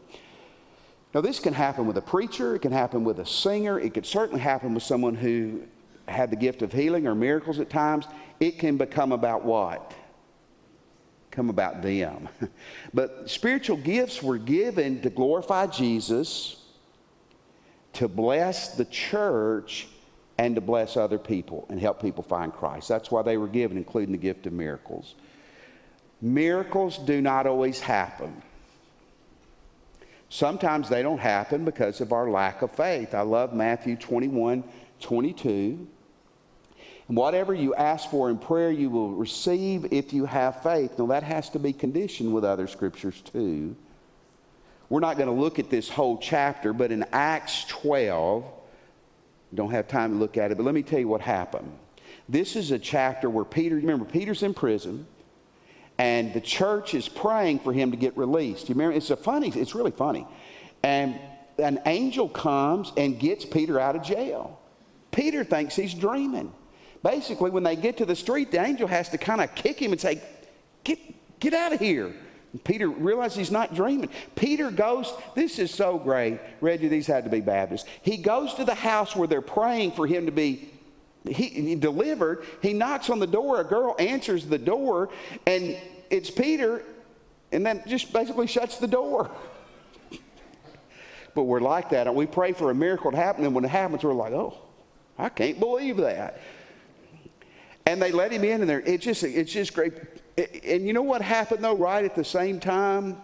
Now, 1.15 1.23
this 1.23 1.41
can 1.41 1.55
happen 1.55 1.87
with 1.87 1.97
a 1.97 2.03
preacher, 2.03 2.55
it 2.55 2.61
can 2.61 2.73
happen 2.73 3.03
with 3.03 3.19
a 3.19 3.27
singer, 3.27 3.81
it 3.81 3.95
could 3.95 4.07
certainly 4.07 4.41
happen 4.41 4.75
with 4.75 4.83
someone 4.83 5.15
who 5.15 5.63
had 6.07 6.31
the 6.31 6.37
gift 6.37 6.63
of 6.63 6.73
healing 6.73 7.07
or 7.07 7.15
miracles 7.15 7.59
at 7.59 7.71
times. 7.71 8.07
It 8.41 8.59
can 8.59 8.77
become 8.77 9.13
about 9.13 9.45
what? 9.45 9.95
Come 11.39 11.51
about 11.51 11.83
them. 11.83 12.29
But 12.93 13.31
spiritual 13.31 13.77
gifts 13.77 14.23
were 14.23 14.39
given 14.39 15.01
to 15.03 15.11
glorify 15.11 15.67
Jesus, 15.67 16.57
to 17.93 18.09
bless 18.09 18.75
the 18.75 18.87
church, 18.87 19.87
and 20.39 20.55
to 20.57 20.61
bless 20.61 20.97
other 20.97 21.19
people 21.19 21.67
and 21.69 21.81
help 21.81 22.01
people 22.01 22.25
find 22.25 22.53
Christ. 22.53 22.89
That's 22.89 23.11
why 23.11 23.23
they 23.23 23.37
were 23.37 23.47
given, 23.47 23.77
including 23.77 24.13
the 24.13 24.19
gift 24.19 24.47
of 24.47 24.53
miracles. 24.53 25.15
Miracles 26.21 26.99
do 26.99 27.21
not 27.21 27.47
always 27.47 27.79
happen. 27.79 28.43
Sometimes 30.31 30.89
they 30.89 31.03
don't 31.03 31.19
happen 31.19 31.65
because 31.65 32.01
of 32.01 32.13
our 32.13 32.31
lack 32.31 32.63
of 32.63 32.73
faith. 32.73 33.15
I 33.15 33.23
love 33.23 33.53
Matthew 33.53 33.97
21 33.97 34.65
22. 35.01 35.87
Whatever 37.09 37.55
you 37.55 37.75
ask 37.75 38.11
for 38.11 38.29
in 38.29 38.39
prayer, 38.39 38.71
you 38.71 38.91
will 38.91 39.13
receive 39.13 39.93
if 39.93 40.13
you 40.13 40.27
have 40.27 40.63
faith. 40.63 40.99
Now, 40.99 41.07
that 41.07 41.23
has 41.23 41.49
to 41.51 41.59
be 41.59 41.73
conditioned 41.73 42.33
with 42.33 42.45
other 42.45 42.67
scriptures, 42.67 43.21
too. 43.23 43.75
We're 44.91 45.01
not 45.01 45.17
going 45.17 45.29
to 45.29 45.35
look 45.35 45.59
at 45.59 45.71
this 45.71 45.89
whole 45.89 46.19
chapter, 46.19 46.75
but 46.75 46.93
in 46.93 47.07
Acts 47.13 47.65
12, 47.65 48.45
don't 49.55 49.71
have 49.71 49.89
time 49.89 50.13
to 50.13 50.19
look 50.19 50.37
at 50.37 50.51
it, 50.51 50.59
but 50.59 50.65
let 50.65 50.75
me 50.75 50.83
tell 50.83 50.99
you 50.99 51.09
what 51.09 51.23
happened. 51.23 51.73
This 52.29 52.57
is 52.57 52.73
a 52.73 52.79
chapter 52.79 53.31
where 53.31 53.45
Peter, 53.45 53.77
remember, 53.77 54.05
Peter's 54.05 54.43
in 54.43 54.53
prison, 54.53 55.07
and 55.97 56.35
the 56.35 56.43
church 56.43 56.93
is 56.93 57.09
praying 57.09 57.61
for 57.61 57.73
him 57.73 57.91
to 57.91 57.97
get 57.97 58.17
released. 58.19 58.69
You 58.69 58.75
remember, 58.75 58.97
it's 58.97 59.09
a 59.09 59.17
funny, 59.17 59.49
it's 59.49 59.75
really 59.75 59.91
funny. 59.93 60.27
And 60.83 61.19
an 61.59 61.81
angel 61.87 62.29
comes 62.29 62.93
and 62.99 63.19
gets 63.19 63.47
Peter 63.47 63.81
out 63.81 63.97
of 63.97 64.03
jail. 64.03 64.61
Peter 65.11 65.43
thinks 65.43 65.75
he's 65.75 65.95
dreaming. 65.95 66.53
Basically, 67.03 67.51
when 67.51 67.63
they 67.63 67.77
get 67.77 67.97
to 67.99 68.05
the 68.05 68.17
street, 68.17 68.51
the 68.51 68.61
angel 68.61 68.89
has 68.89 69.09
to 69.11 69.19
kind 69.19 69.41
of 69.41 69.55
kick 69.55 69.81
him 69.81 69.93
and 69.93 70.01
say, 70.01 70.21
Get, 70.85 70.99
get 71.41 71.55
out 71.55 71.73
of 71.73 71.81
here. 71.81 72.15
And 72.53 72.65
Peter 72.65 72.89
realizes 72.89 73.37
he's 73.37 73.51
not 73.51 73.75
dreaming. 73.75 74.09
Peter 74.35 74.71
goes, 74.71 75.13
this 75.35 75.59
is 75.59 75.71
so 75.71 75.99
great. 75.99 76.41
Reggie, 76.61 76.89
these 76.89 77.07
had 77.07 77.25
to 77.25 77.31
be 77.31 77.41
Baptists. 77.41 77.87
He 78.01 78.17
goes 78.17 78.55
to 78.55 78.65
the 78.65 78.75
house 78.75 79.15
where 79.15 79.29
they're 79.29 79.43
praying 79.43 79.93
for 79.93 80.07
him 80.07 80.27
to 80.27 80.33
be 80.33 80.71
he, 81.25 81.49
he 81.49 81.75
delivered. 81.75 82.45
He 82.63 82.73
knocks 82.73 83.11
on 83.11 83.19
the 83.19 83.27
door. 83.27 83.61
A 83.61 83.65
girl 83.65 83.95
answers 83.99 84.47
the 84.47 84.57
door, 84.57 85.11
and 85.47 85.77
it's 86.11 86.31
Peter, 86.31 86.83
and 87.53 87.67
then 87.67 87.83
just 87.87 88.13
basically 88.13 88.47
shuts 88.47 88.79
the 88.79 88.87
door. 88.87 89.31
but 91.35 91.43
we're 91.43 91.61
like 91.61 91.91
that. 91.91 92.07
And 92.07 92.17
we 92.17 92.25
pray 92.25 92.53
for 92.53 92.71
a 92.71 92.75
miracle 92.75 93.11
to 93.11 93.17
happen, 93.17 93.45
and 93.45 93.55
when 93.55 93.65
it 93.65 93.71
happens, 93.71 94.05
we're 94.05 94.15
like, 94.15 94.33
oh, 94.33 94.57
I 95.19 95.29
can't 95.29 95.59
believe 95.59 95.99
that. 95.99 96.41
And 97.89 98.03
they 98.03 98.13
let 98.13 98.31
him 98.31 98.45
in, 98.45 98.61
and 98.61 98.71
it's 98.87 99.03
just 99.03 99.25
it's 99.25 99.51
just 99.51 99.73
great. 99.73 99.95
And 100.63 100.87
you 100.87 100.93
know 100.93 101.01
what 101.01 101.23
happened 101.23 101.65
though? 101.65 101.75
Right 101.75 102.05
at 102.05 102.15
the 102.15 102.23
same 102.23 102.61
time, 102.61 103.17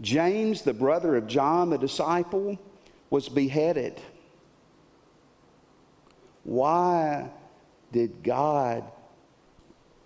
James, 0.00 0.62
the 0.62 0.72
brother 0.72 1.16
of 1.16 1.26
John, 1.26 1.68
the 1.68 1.76
disciple, 1.76 2.58
was 3.10 3.28
beheaded. 3.28 4.00
Why 6.44 7.28
did 7.92 8.22
God 8.22 8.90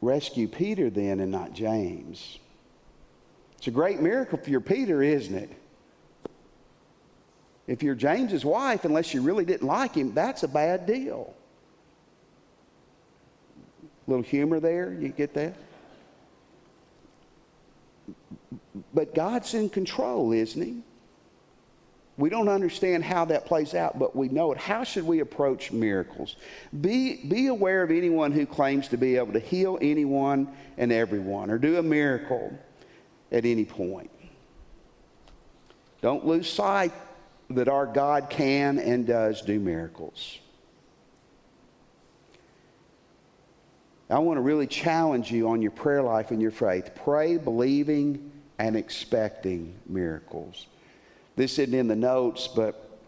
rescue 0.00 0.48
Peter 0.48 0.90
then 0.90 1.20
and 1.20 1.30
not 1.30 1.52
James? 1.52 2.40
It's 3.58 3.68
a 3.68 3.70
great 3.70 4.02
miracle 4.02 4.38
for 4.38 4.50
your 4.50 4.60
Peter, 4.60 5.04
isn't 5.04 5.36
it? 5.36 5.52
If 7.68 7.84
you're 7.84 7.94
James's 7.94 8.44
wife, 8.44 8.84
unless 8.84 9.14
you 9.14 9.22
really 9.22 9.44
didn't 9.44 9.68
like 9.68 9.94
him, 9.94 10.14
that's 10.14 10.42
a 10.42 10.48
bad 10.48 10.84
deal 10.84 11.36
little 14.06 14.22
humor 14.22 14.60
there. 14.60 14.92
You 14.92 15.08
get 15.08 15.34
that? 15.34 15.54
But 18.94 19.14
God's 19.14 19.54
in 19.54 19.68
control, 19.68 20.32
isn't 20.32 20.60
He? 20.60 20.82
We 22.18 22.28
don't 22.28 22.48
understand 22.48 23.04
how 23.04 23.24
that 23.26 23.46
plays 23.46 23.74
out, 23.74 23.98
but 23.98 24.14
we 24.14 24.28
know 24.28 24.52
it. 24.52 24.58
How 24.58 24.84
should 24.84 25.06
we 25.06 25.20
approach 25.20 25.72
miracles? 25.72 26.36
Be, 26.78 27.16
be 27.24 27.46
aware 27.46 27.82
of 27.82 27.90
anyone 27.90 28.32
who 28.32 28.44
claims 28.44 28.88
to 28.88 28.98
be 28.98 29.16
able 29.16 29.32
to 29.32 29.40
heal 29.40 29.78
anyone 29.80 30.48
and 30.76 30.92
everyone 30.92 31.50
or 31.50 31.58
do 31.58 31.78
a 31.78 31.82
miracle 31.82 32.56
at 33.30 33.46
any 33.46 33.64
point. 33.64 34.10
Don't 36.02 36.26
lose 36.26 36.50
sight 36.50 36.92
that 37.50 37.68
our 37.68 37.86
God 37.86 38.28
can 38.28 38.78
and 38.78 39.06
does 39.06 39.40
do 39.40 39.58
miracles. 39.58 40.38
I 44.12 44.18
want 44.18 44.36
to 44.36 44.42
really 44.42 44.66
challenge 44.66 45.32
you 45.32 45.48
on 45.48 45.62
your 45.62 45.70
prayer 45.70 46.02
life 46.02 46.30
and 46.30 46.40
your 46.40 46.50
faith. 46.50 46.90
Pray 46.94 47.38
believing 47.38 48.30
and 48.58 48.76
expecting 48.76 49.74
miracles. 49.86 50.66
This 51.34 51.58
isn't 51.58 51.74
in 51.74 51.88
the 51.88 51.96
notes, 51.96 52.46
but 52.46 52.98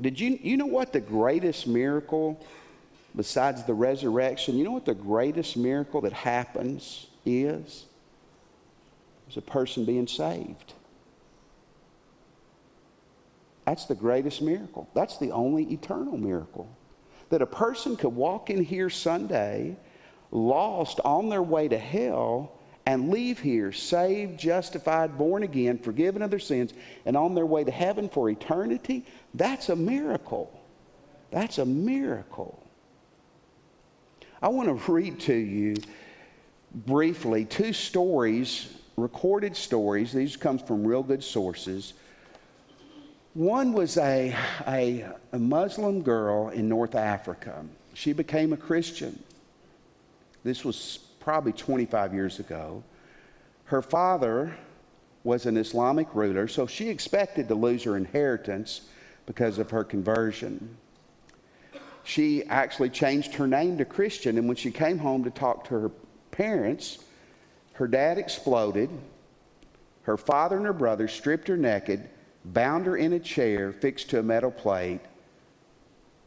did 0.00 0.20
you, 0.20 0.38
you 0.42 0.56
know 0.56 0.66
what 0.66 0.92
the 0.92 1.00
greatest 1.00 1.66
miracle 1.66 2.44
besides 3.16 3.64
the 3.64 3.74
resurrection, 3.74 4.56
you 4.56 4.64
know 4.64 4.72
what 4.72 4.84
the 4.84 4.94
greatest 4.94 5.56
miracle 5.56 6.00
that 6.02 6.12
happens 6.12 7.06
is? 7.24 7.86
Is 9.28 9.36
a 9.36 9.42
person 9.42 9.84
being 9.84 10.06
saved. 10.06 10.74
That's 13.64 13.84
the 13.84 13.94
greatest 13.94 14.42
miracle. 14.42 14.88
That's 14.94 15.18
the 15.18 15.30
only 15.30 15.64
eternal 15.72 16.16
miracle. 16.16 16.68
That 17.28 17.40
a 17.40 17.46
person 17.46 17.96
could 17.96 18.14
walk 18.14 18.50
in 18.50 18.64
here 18.64 18.90
Sunday, 18.90 19.76
lost 20.30 21.00
on 21.04 21.28
their 21.28 21.42
way 21.42 21.68
to 21.68 21.78
hell, 21.78 22.52
and 22.86 23.10
leave 23.10 23.38
here 23.38 23.72
saved, 23.72 24.38
justified, 24.38 25.18
born 25.18 25.42
again, 25.42 25.78
forgiven 25.78 26.22
of 26.22 26.30
their 26.30 26.38
sins, 26.38 26.72
and 27.04 27.16
on 27.16 27.34
their 27.34 27.46
way 27.46 27.62
to 27.62 27.70
heaven 27.70 28.08
for 28.08 28.30
eternity. 28.30 29.04
That's 29.34 29.68
a 29.68 29.76
miracle. 29.76 30.60
That's 31.30 31.58
a 31.58 31.66
miracle. 31.66 32.66
I 34.42 34.48
want 34.48 34.68
to 34.68 34.92
read 34.92 35.20
to 35.20 35.34
you 35.34 35.76
briefly 36.74 37.44
two 37.44 37.72
stories, 37.72 38.72
recorded 38.96 39.56
stories. 39.56 40.12
These 40.12 40.36
come 40.36 40.58
from 40.58 40.86
real 40.86 41.02
good 41.02 41.22
sources. 41.22 41.92
One 43.34 43.72
was 43.72 43.96
a, 43.98 44.34
a, 44.66 45.06
a 45.32 45.38
Muslim 45.38 46.02
girl 46.02 46.48
in 46.48 46.68
North 46.68 46.94
Africa. 46.94 47.64
She 47.94 48.12
became 48.12 48.52
a 48.52 48.56
Christian. 48.56 49.22
This 50.44 50.64
was 50.64 50.98
probably 51.20 51.52
25 51.52 52.14
years 52.14 52.38
ago. 52.38 52.82
Her 53.64 53.82
father 53.82 54.56
was 55.22 55.46
an 55.46 55.56
Islamic 55.56 56.14
ruler, 56.14 56.48
so 56.48 56.66
she 56.66 56.88
expected 56.88 57.48
to 57.48 57.54
lose 57.54 57.84
her 57.84 57.96
inheritance 57.96 58.82
because 59.26 59.58
of 59.58 59.70
her 59.70 59.84
conversion 59.84 60.76
she 62.04 62.44
actually 62.46 62.90
changed 62.90 63.34
her 63.34 63.46
name 63.46 63.78
to 63.78 63.84
Christian. 63.84 64.38
And 64.38 64.46
when 64.46 64.56
she 64.56 64.70
came 64.70 64.98
home 64.98 65.24
to 65.24 65.30
talk 65.30 65.64
to 65.68 65.74
her 65.74 65.90
parents, 66.30 66.98
her 67.74 67.86
dad 67.86 68.18
exploded. 68.18 68.90
Her 70.02 70.16
father 70.16 70.56
and 70.56 70.66
her 70.66 70.72
brother 70.72 71.08
stripped 71.08 71.48
her 71.48 71.56
naked, 71.56 72.08
bound 72.44 72.86
her 72.86 72.96
in 72.96 73.12
a 73.12 73.20
chair 73.20 73.72
fixed 73.72 74.10
to 74.10 74.18
a 74.18 74.22
metal 74.22 74.50
plate, 74.50 75.00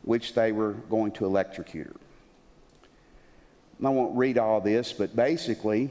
which 0.04 0.34
they 0.34 0.52
were 0.52 0.74
going 0.74 1.12
to 1.14 1.26
electrocute 1.26 1.88
her. 1.88 2.03
I 3.88 3.90
won't 3.90 4.16
read 4.16 4.38
all 4.38 4.62
this, 4.62 4.94
but 4.94 5.16
basically, 5.16 5.90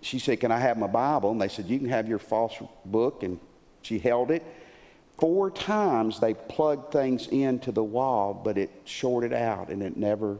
she 0.00 0.18
said, 0.18 0.40
Can 0.40 0.52
I 0.52 0.58
have 0.58 0.78
my 0.78 0.86
Bible? 0.86 1.30
And 1.30 1.40
they 1.40 1.48
said, 1.48 1.66
You 1.66 1.78
can 1.78 1.88
have 1.88 2.08
your 2.08 2.18
false 2.18 2.54
book. 2.84 3.22
And 3.22 3.38
she 3.82 3.98
held 3.98 4.30
it. 4.30 4.44
Four 5.18 5.50
times 5.50 6.20
they 6.20 6.34
plugged 6.34 6.92
things 6.92 7.26
into 7.28 7.72
the 7.72 7.82
wall, 7.82 8.32
but 8.32 8.56
it 8.56 8.70
shorted 8.84 9.32
out 9.32 9.68
and 9.68 9.82
it 9.82 9.96
never 9.96 10.38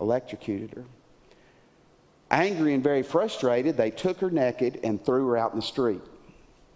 electrocuted 0.00 0.74
her. 0.74 0.84
Angry 2.30 2.74
and 2.74 2.82
very 2.82 3.02
frustrated, 3.02 3.76
they 3.76 3.90
took 3.90 4.18
her 4.18 4.30
naked 4.30 4.80
and 4.84 5.04
threw 5.04 5.26
her 5.28 5.36
out 5.36 5.52
in 5.52 5.60
the 5.60 5.64
street, 5.66 6.00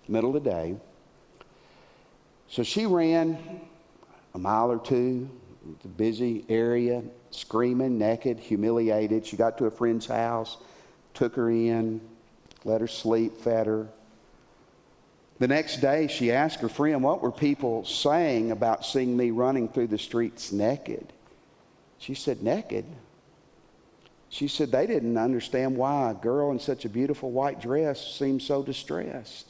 middle 0.09 0.37
of 0.37 0.43
the 0.43 0.51
day. 0.51 0.77
So 2.49 2.63
she 2.63 2.87
ran 2.87 3.39
a 4.35 4.39
mile 4.39 4.73
or 4.73 4.79
two, 4.79 5.29
it's 5.69 5.85
a 5.85 5.89
busy 5.89 6.45
area, 6.49 7.03
screaming, 7.31 7.99
naked, 7.99 8.39
humiliated. 8.39 9.27
She 9.27 9.37
got 9.37 9.59
to 9.59 9.67
a 9.67 9.71
friend's 9.71 10.07
house, 10.07 10.57
took 11.15 11.37
her 11.37 11.51
in, 11.51 12.01
let 12.65 12.81
her 12.81 12.89
sleep, 12.89 13.39
fed 13.39 13.67
her. 13.67 13.89
The 15.39 15.49
next 15.49 15.79
day, 15.81 16.07
she 16.07 16.33
asked 16.33 16.61
her 16.61 16.69
friend, 16.69 17.03
What 17.03 17.23
were 17.23 17.33
people 17.33 17.85
saying 17.85 18.51
about 18.51 18.85
seeing 18.85 19.17
me 19.17 19.31
running 19.31 19.69
through 19.69 19.89
the 19.89 19.99
streets 19.99 20.53
naked? 20.53 21.13
She 21.99 22.15
said, 22.15 22.43
Naked? 22.43 22.85
She 24.29 24.49
said 24.49 24.71
they 24.71 24.87
didn't 24.87 25.19
understand 25.19 25.77
why 25.77 26.11
a 26.11 26.15
girl 26.15 26.53
in 26.53 26.61
such 26.61 26.85
a 26.85 26.89
beautiful 26.89 27.31
white 27.31 27.61
dress 27.61 28.15
seemed 28.15 28.43
so 28.43 28.63
distressed. 28.63 29.47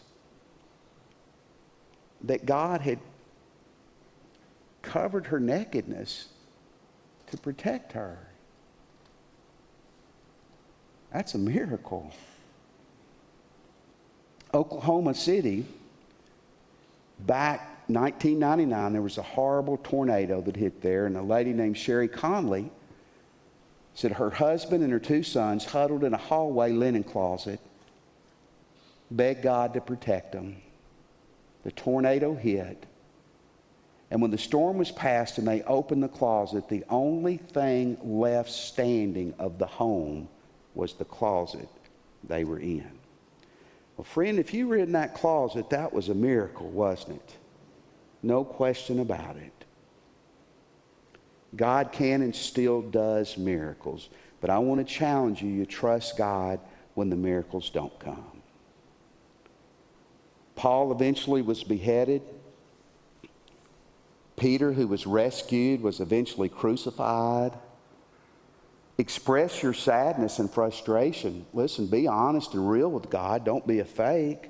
That 2.23 2.47
God 2.47 2.81
had 2.81 2.99
covered 4.83 5.27
her 5.27 5.41
nakedness 5.41 6.29
to 7.31 7.37
protect 7.37 7.93
her. 7.93 8.19
That's 11.13 11.35
a 11.35 11.39
miracle. 11.39 12.13
Oklahoma 14.53 15.15
City 15.15 15.65
back 17.27 17.61
1999, 17.89 18.93
there 18.93 19.03
was 19.03 19.19
a 19.19 19.23
horrible 19.23 19.77
tornado 19.83 20.41
that 20.41 20.57
hit 20.57 20.81
there, 20.81 21.07
and 21.07 21.17
a 21.17 21.23
lady 21.23 21.53
named 21.53 21.77
Sherry 21.77 22.09
Conley 22.09 22.71
said 23.95 24.13
her 24.13 24.31
husband 24.31 24.85
and 24.85 24.93
her 24.93 25.01
two 25.01 25.23
sons 25.23 25.65
huddled 25.65 26.05
in 26.05 26.15
a 26.15 26.19
hallway 26.19 26.73
linen 26.73 27.03
closet, 27.03 27.61
begged 29.11 29.43
God 29.43 29.75
to 29.75 29.81
protect 29.81 30.33
them. 30.33 30.57
The 31.65 31.73
tornado 31.73 32.35
hit. 32.35 32.87
And 34.11 34.21
when 34.21 34.31
the 34.31 34.39
storm 34.39 34.79
was 34.79 34.91
past 34.91 35.39
and 35.39 35.47
they 35.47 35.63
opened 35.63 36.03
the 36.03 36.09
closet, 36.09 36.69
the 36.69 36.85
only 36.89 37.37
thing 37.37 37.97
left 38.03 38.51
standing 38.51 39.35
of 39.39 39.59
the 39.59 39.67
home 39.67 40.29
was 40.75 40.95
the 40.95 41.05
closet 41.05 41.69
they 42.25 42.45
were 42.45 42.59
in. 42.59 42.91
Well, 43.97 44.05
friend, 44.05 44.39
if 44.39 44.53
you 44.53 44.67
were 44.67 44.79
in 44.79 44.93
that 44.93 45.15
closet, 45.15 45.71
that 45.71 45.93
was 45.93 46.09
a 46.09 46.15
miracle, 46.15 46.69
wasn't 46.71 47.17
it? 47.17 47.37
No 48.23 48.45
question 48.45 49.01
about 49.01 49.37
it. 49.37 49.53
God 51.57 51.93
can 51.93 52.23
and 52.23 52.35
still 52.35 52.83
does 52.83 53.37
miracles, 53.37 54.09
but 54.41 54.51
I 54.51 54.59
want 54.59 54.87
to 54.87 54.93
challenge 54.93 55.43
you 55.43 55.65
to 55.65 55.71
trust 55.71 56.17
God 56.17 56.61
when 56.95 57.11
the 57.11 57.17
miracles 57.17 57.71
don't 57.71 57.97
come. 57.99 58.43
Paul 60.55 60.93
eventually 60.93 61.43
was 61.43 61.65
beheaded. 61.65 62.23
Peter, 64.41 64.73
who 64.73 64.89
was 64.89 65.07
rescued, 65.07 65.83
was 65.83 66.01
eventually 66.01 66.49
crucified. 66.49 67.53
Express 68.97 69.63
your 69.63 69.75
sadness 69.75 70.39
and 70.39 70.51
frustration. 70.51 71.45
Listen, 71.53 71.87
be 71.87 72.09
honest 72.09 72.55
and 72.55 72.69
real 72.69 72.91
with 72.91 73.11
God. 73.11 73.45
Don't 73.45 73.67
be 73.67 73.81
a 73.81 73.85
fake, 73.85 74.49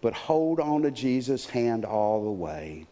but 0.00 0.12
hold 0.12 0.58
on 0.58 0.82
to 0.82 0.90
Jesus' 0.90 1.46
hand 1.46 1.84
all 1.84 2.24
the 2.24 2.32
way. 2.32 2.86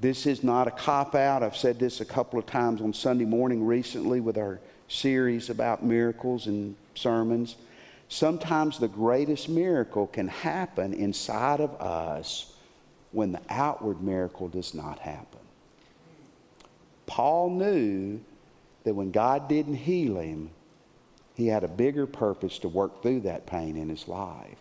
This 0.00 0.24
is 0.24 0.42
not 0.42 0.66
a 0.66 0.70
cop 0.70 1.14
out. 1.14 1.42
I've 1.42 1.58
said 1.58 1.78
this 1.78 2.00
a 2.00 2.06
couple 2.06 2.38
of 2.38 2.46
times 2.46 2.80
on 2.80 2.94
Sunday 2.94 3.26
morning 3.26 3.66
recently 3.66 4.20
with 4.20 4.38
our 4.38 4.60
series 4.88 5.50
about 5.50 5.84
miracles 5.84 6.46
and 6.46 6.74
sermons. 6.94 7.56
Sometimes 8.08 8.78
the 8.78 8.88
greatest 8.88 9.50
miracle 9.50 10.06
can 10.06 10.28
happen 10.28 10.94
inside 10.94 11.60
of 11.60 11.74
us 11.82 12.51
when 13.12 13.32
the 13.32 13.40
outward 13.48 14.02
miracle 14.02 14.48
does 14.48 14.74
not 14.74 14.98
happen. 14.98 15.40
Paul 17.06 17.50
knew 17.50 18.20
that 18.84 18.94
when 18.94 19.10
God 19.10 19.48
didn't 19.48 19.74
heal 19.74 20.18
him, 20.18 20.50
he 21.34 21.46
had 21.46 21.64
a 21.64 21.68
bigger 21.68 22.06
purpose 22.06 22.58
to 22.60 22.68
work 22.68 23.02
through 23.02 23.20
that 23.20 23.46
pain 23.46 23.76
in 23.76 23.88
his 23.88 24.08
life. 24.08 24.58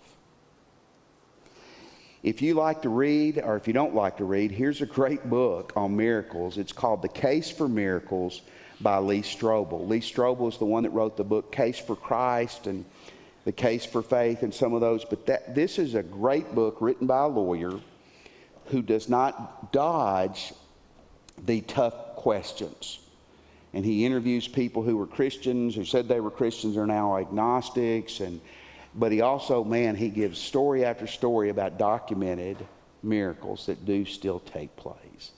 If 2.23 2.41
you 2.41 2.53
like 2.53 2.83
to 2.83 2.89
read, 2.89 3.39
or 3.39 3.55
if 3.55 3.67
you 3.67 3.73
don't 3.73 3.95
like 3.95 4.17
to 4.17 4.25
read, 4.25 4.51
here's 4.51 4.81
a 4.81 4.85
great 4.85 5.27
book 5.29 5.73
on 5.75 5.95
miracles. 5.95 6.57
It's 6.57 6.71
called 6.71 7.01
The 7.01 7.09
Case 7.09 7.49
for 7.49 7.67
Miracles 7.67 8.41
by 8.79 8.99
Lee 8.99 9.21
Strobel. 9.21 9.87
Lee 9.87 10.01
Strobel 10.01 10.49
is 10.49 10.57
the 10.57 10.65
one 10.65 10.83
that 10.83 10.91
wrote 10.91 11.17
the 11.17 11.23
book 11.23 11.51
Case 11.51 11.79
for 11.79 11.95
Christ 11.95 12.67
and 12.67 12.85
The 13.45 13.51
Case 13.51 13.85
for 13.85 14.03
Faith 14.03 14.43
and 14.43 14.53
some 14.53 14.73
of 14.73 14.81
those. 14.81 15.03
But 15.03 15.25
that, 15.25 15.55
this 15.55 15.79
is 15.79 15.95
a 15.95 16.03
great 16.03 16.53
book 16.53 16.77
written 16.79 17.07
by 17.07 17.23
a 17.23 17.27
lawyer 17.27 17.79
who 18.71 18.81
does 18.81 19.07
not 19.07 19.71
dodge 19.71 20.53
the 21.45 21.61
tough 21.61 22.15
questions 22.15 23.01
and 23.73 23.85
he 23.85 24.05
interviews 24.05 24.47
people 24.47 24.83
who 24.83 24.97
were 24.97 25.07
Christians, 25.07 25.75
who 25.75 25.85
said 25.85 26.07
they 26.07 26.19
were 26.19 26.31
Christians, 26.31 26.75
are 26.75 26.87
now 26.87 27.17
agnostics. 27.17 28.19
And, 28.19 28.41
but 28.95 29.11
he 29.11 29.21
also, 29.21 29.63
man, 29.63 29.95
he 29.95 30.09
gives 30.09 30.39
story 30.39 30.83
after 30.83 31.07
story 31.07 31.49
about 31.49 31.77
documented 31.77 32.57
miracles 33.01 33.65
that 33.67 33.85
do 33.85 34.05
still 34.05 34.39
take 34.39 34.75
place. 34.75 35.31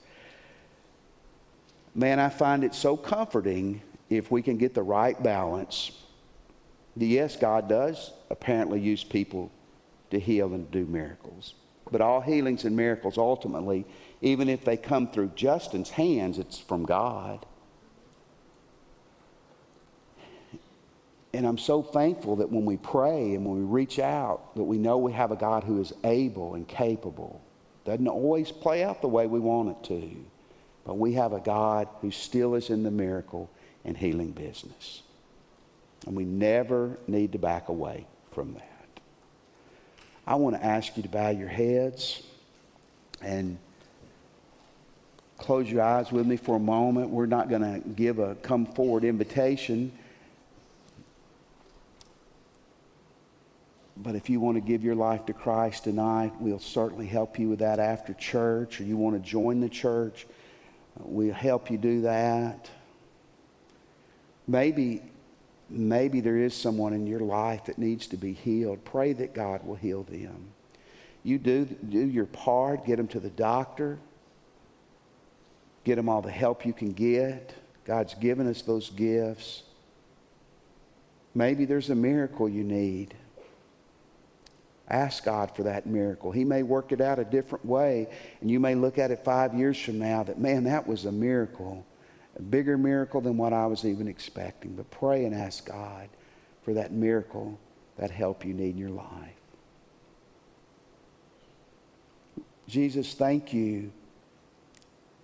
Man, 1.94 2.18
I 2.18 2.28
find 2.28 2.64
it 2.64 2.74
so 2.74 2.96
comforting 2.96 3.80
if 4.10 4.32
we 4.32 4.42
can 4.42 4.58
get 4.58 4.74
the 4.74 4.82
right 4.82 5.20
balance. 5.22 5.92
Yes, 6.96 7.36
God 7.36 7.68
does 7.68 8.12
apparently 8.30 8.80
use 8.80 9.04
people 9.04 9.50
to 10.10 10.18
heal 10.18 10.52
and 10.54 10.68
do 10.72 10.84
miracles. 10.86 11.54
But 11.90 12.00
all 12.00 12.20
healings 12.20 12.64
and 12.64 12.76
miracles 12.76 13.18
ultimately, 13.18 13.84
even 14.20 14.48
if 14.48 14.64
they 14.64 14.76
come 14.76 15.08
through 15.08 15.32
Justin's 15.34 15.90
hands, 15.90 16.38
it's 16.38 16.58
from 16.58 16.84
God. 16.84 17.44
and 21.34 21.46
I'm 21.46 21.58
so 21.58 21.82
thankful 21.82 22.36
that 22.36 22.50
when 22.50 22.64
we 22.64 22.76
pray 22.76 23.34
and 23.34 23.44
when 23.44 23.58
we 23.58 23.64
reach 23.64 23.98
out, 23.98 24.54
that 24.54 24.62
we 24.62 24.78
know 24.78 24.98
we 24.98 25.12
have 25.12 25.32
a 25.32 25.36
God 25.36 25.64
who 25.64 25.80
is 25.80 25.92
able 26.04 26.54
and 26.54 26.66
capable. 26.66 27.42
Doesn't 27.84 28.06
always 28.06 28.52
play 28.52 28.84
out 28.84 29.02
the 29.02 29.08
way 29.08 29.26
we 29.26 29.40
want 29.40 29.70
it 29.70 29.88
to, 29.88 30.16
but 30.86 30.96
we 30.96 31.14
have 31.14 31.32
a 31.32 31.40
God 31.40 31.88
who 32.00 32.12
still 32.12 32.54
is 32.54 32.70
in 32.70 32.84
the 32.84 32.90
miracle 32.90 33.50
and 33.84 33.96
healing 33.96 34.30
business. 34.30 35.02
And 36.06 36.14
we 36.14 36.24
never 36.24 36.98
need 37.08 37.32
to 37.32 37.38
back 37.38 37.68
away 37.68 38.06
from 38.30 38.54
that. 38.54 38.73
I 40.26 40.36
want 40.36 40.56
to 40.56 40.64
ask 40.64 40.96
you 40.96 41.02
to 41.02 41.08
bow 41.08 41.30
your 41.30 41.48
heads 41.48 42.22
and 43.20 43.58
close 45.36 45.70
your 45.70 45.82
eyes 45.82 46.10
with 46.10 46.26
me 46.26 46.36
for 46.36 46.56
a 46.56 46.60
moment. 46.60 47.10
We're 47.10 47.26
not 47.26 47.48
going 47.48 47.62
to 47.62 47.86
give 47.90 48.18
a 48.18 48.34
come 48.36 48.64
forward 48.64 49.04
invitation. 49.04 49.92
But 53.96 54.16
if 54.16 54.28
you 54.28 54.40
want 54.40 54.56
to 54.56 54.60
give 54.60 54.82
your 54.82 54.94
life 54.94 55.26
to 55.26 55.32
Christ 55.32 55.84
tonight, 55.84 56.32
we'll 56.40 56.58
certainly 56.58 57.06
help 57.06 57.38
you 57.38 57.50
with 57.50 57.60
that 57.60 57.78
after 57.78 58.12
church, 58.14 58.80
or 58.80 58.84
you 58.84 58.96
want 58.96 59.22
to 59.22 59.30
join 59.30 59.60
the 59.60 59.68
church, 59.68 60.26
we'll 61.00 61.34
help 61.34 61.70
you 61.70 61.78
do 61.78 62.02
that. 62.02 62.68
Maybe, 64.48 65.02
maybe 65.70 66.20
there 66.20 66.36
is 66.36 66.54
someone 66.54 66.92
in 66.92 67.06
your 67.06 67.20
life 67.20 67.64
that 67.64 67.78
needs 67.78 68.06
to 68.08 68.16
be 68.16 68.32
healed. 68.32 68.84
Pray 68.84 69.12
that 69.14 69.34
God 69.34 69.66
will 69.66 69.76
heal 69.76 70.02
them. 70.02 70.48
You 71.22 71.38
do, 71.38 71.64
do 71.64 71.98
your 71.98 72.26
part, 72.26 72.84
get 72.84 72.96
them 72.96 73.08
to 73.08 73.20
the 73.20 73.30
doctor, 73.30 73.98
get 75.84 75.96
them 75.96 76.08
all 76.08 76.20
the 76.20 76.30
help 76.30 76.66
you 76.66 76.72
can 76.72 76.92
get. 76.92 77.54
God's 77.84 78.14
given 78.14 78.48
us 78.48 78.62
those 78.62 78.90
gifts. 78.90 79.62
Maybe 81.34 81.64
there's 81.64 81.90
a 81.90 81.94
miracle 81.94 82.48
you 82.48 82.62
need. 82.62 83.14
Ask 84.88 85.24
God 85.24 85.50
for 85.56 85.62
that 85.62 85.86
miracle. 85.86 86.30
He 86.30 86.44
may 86.44 86.62
work 86.62 86.92
it 86.92 87.00
out 87.00 87.18
a 87.18 87.24
different 87.24 87.64
way, 87.64 88.08
and 88.40 88.50
you 88.50 88.60
may 88.60 88.74
look 88.74 88.98
at 88.98 89.10
it 89.10 89.24
five 89.24 89.54
years 89.54 89.80
from 89.80 89.98
now 89.98 90.22
that, 90.24 90.38
man, 90.38 90.64
that 90.64 90.86
was 90.86 91.06
a 91.06 91.12
miracle, 91.12 91.86
a 92.36 92.42
bigger 92.42 92.76
miracle 92.76 93.20
than 93.20 93.36
what 93.36 93.52
I 93.52 93.66
was 93.66 93.84
even 93.84 94.08
expecting. 94.08 94.74
But 94.74 94.90
pray 94.90 95.24
and 95.24 95.34
ask 95.34 95.66
God 95.66 96.08
for 96.62 96.74
that 96.74 96.92
miracle, 96.92 97.58
that 97.98 98.10
help 98.10 98.44
you 98.44 98.54
need 98.54 98.70
in 98.70 98.78
your 98.78 98.90
life. 98.90 99.08
Jesus, 102.66 103.14
thank 103.14 103.52
you 103.52 103.92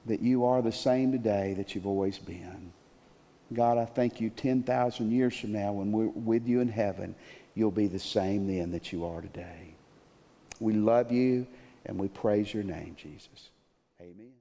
that 0.06 0.20
you 0.20 0.44
are 0.44 0.62
the 0.62 0.72
same 0.72 1.12
today 1.12 1.54
that 1.54 1.74
you've 1.74 1.86
always 1.86 2.18
been. 2.18 2.72
God, 3.52 3.78
I 3.78 3.84
thank 3.84 4.20
you 4.20 4.30
10,000 4.30 5.10
years 5.10 5.36
from 5.36 5.52
now 5.52 5.72
when 5.72 5.90
we're 5.90 6.06
with 6.06 6.46
you 6.46 6.60
in 6.60 6.68
heaven 6.68 7.14
you'll 7.54 7.70
be 7.70 7.86
the 7.86 7.98
same 7.98 8.46
then 8.46 8.72
that 8.72 8.92
you 8.92 9.04
are 9.04 9.20
today. 9.20 9.74
We 10.60 10.74
love 10.74 11.10
you 11.10 11.46
and 11.86 11.98
we 11.98 12.08
praise 12.08 12.52
your 12.52 12.62
name, 12.62 12.96
Jesus. 12.96 13.50
Amen. 14.00 14.39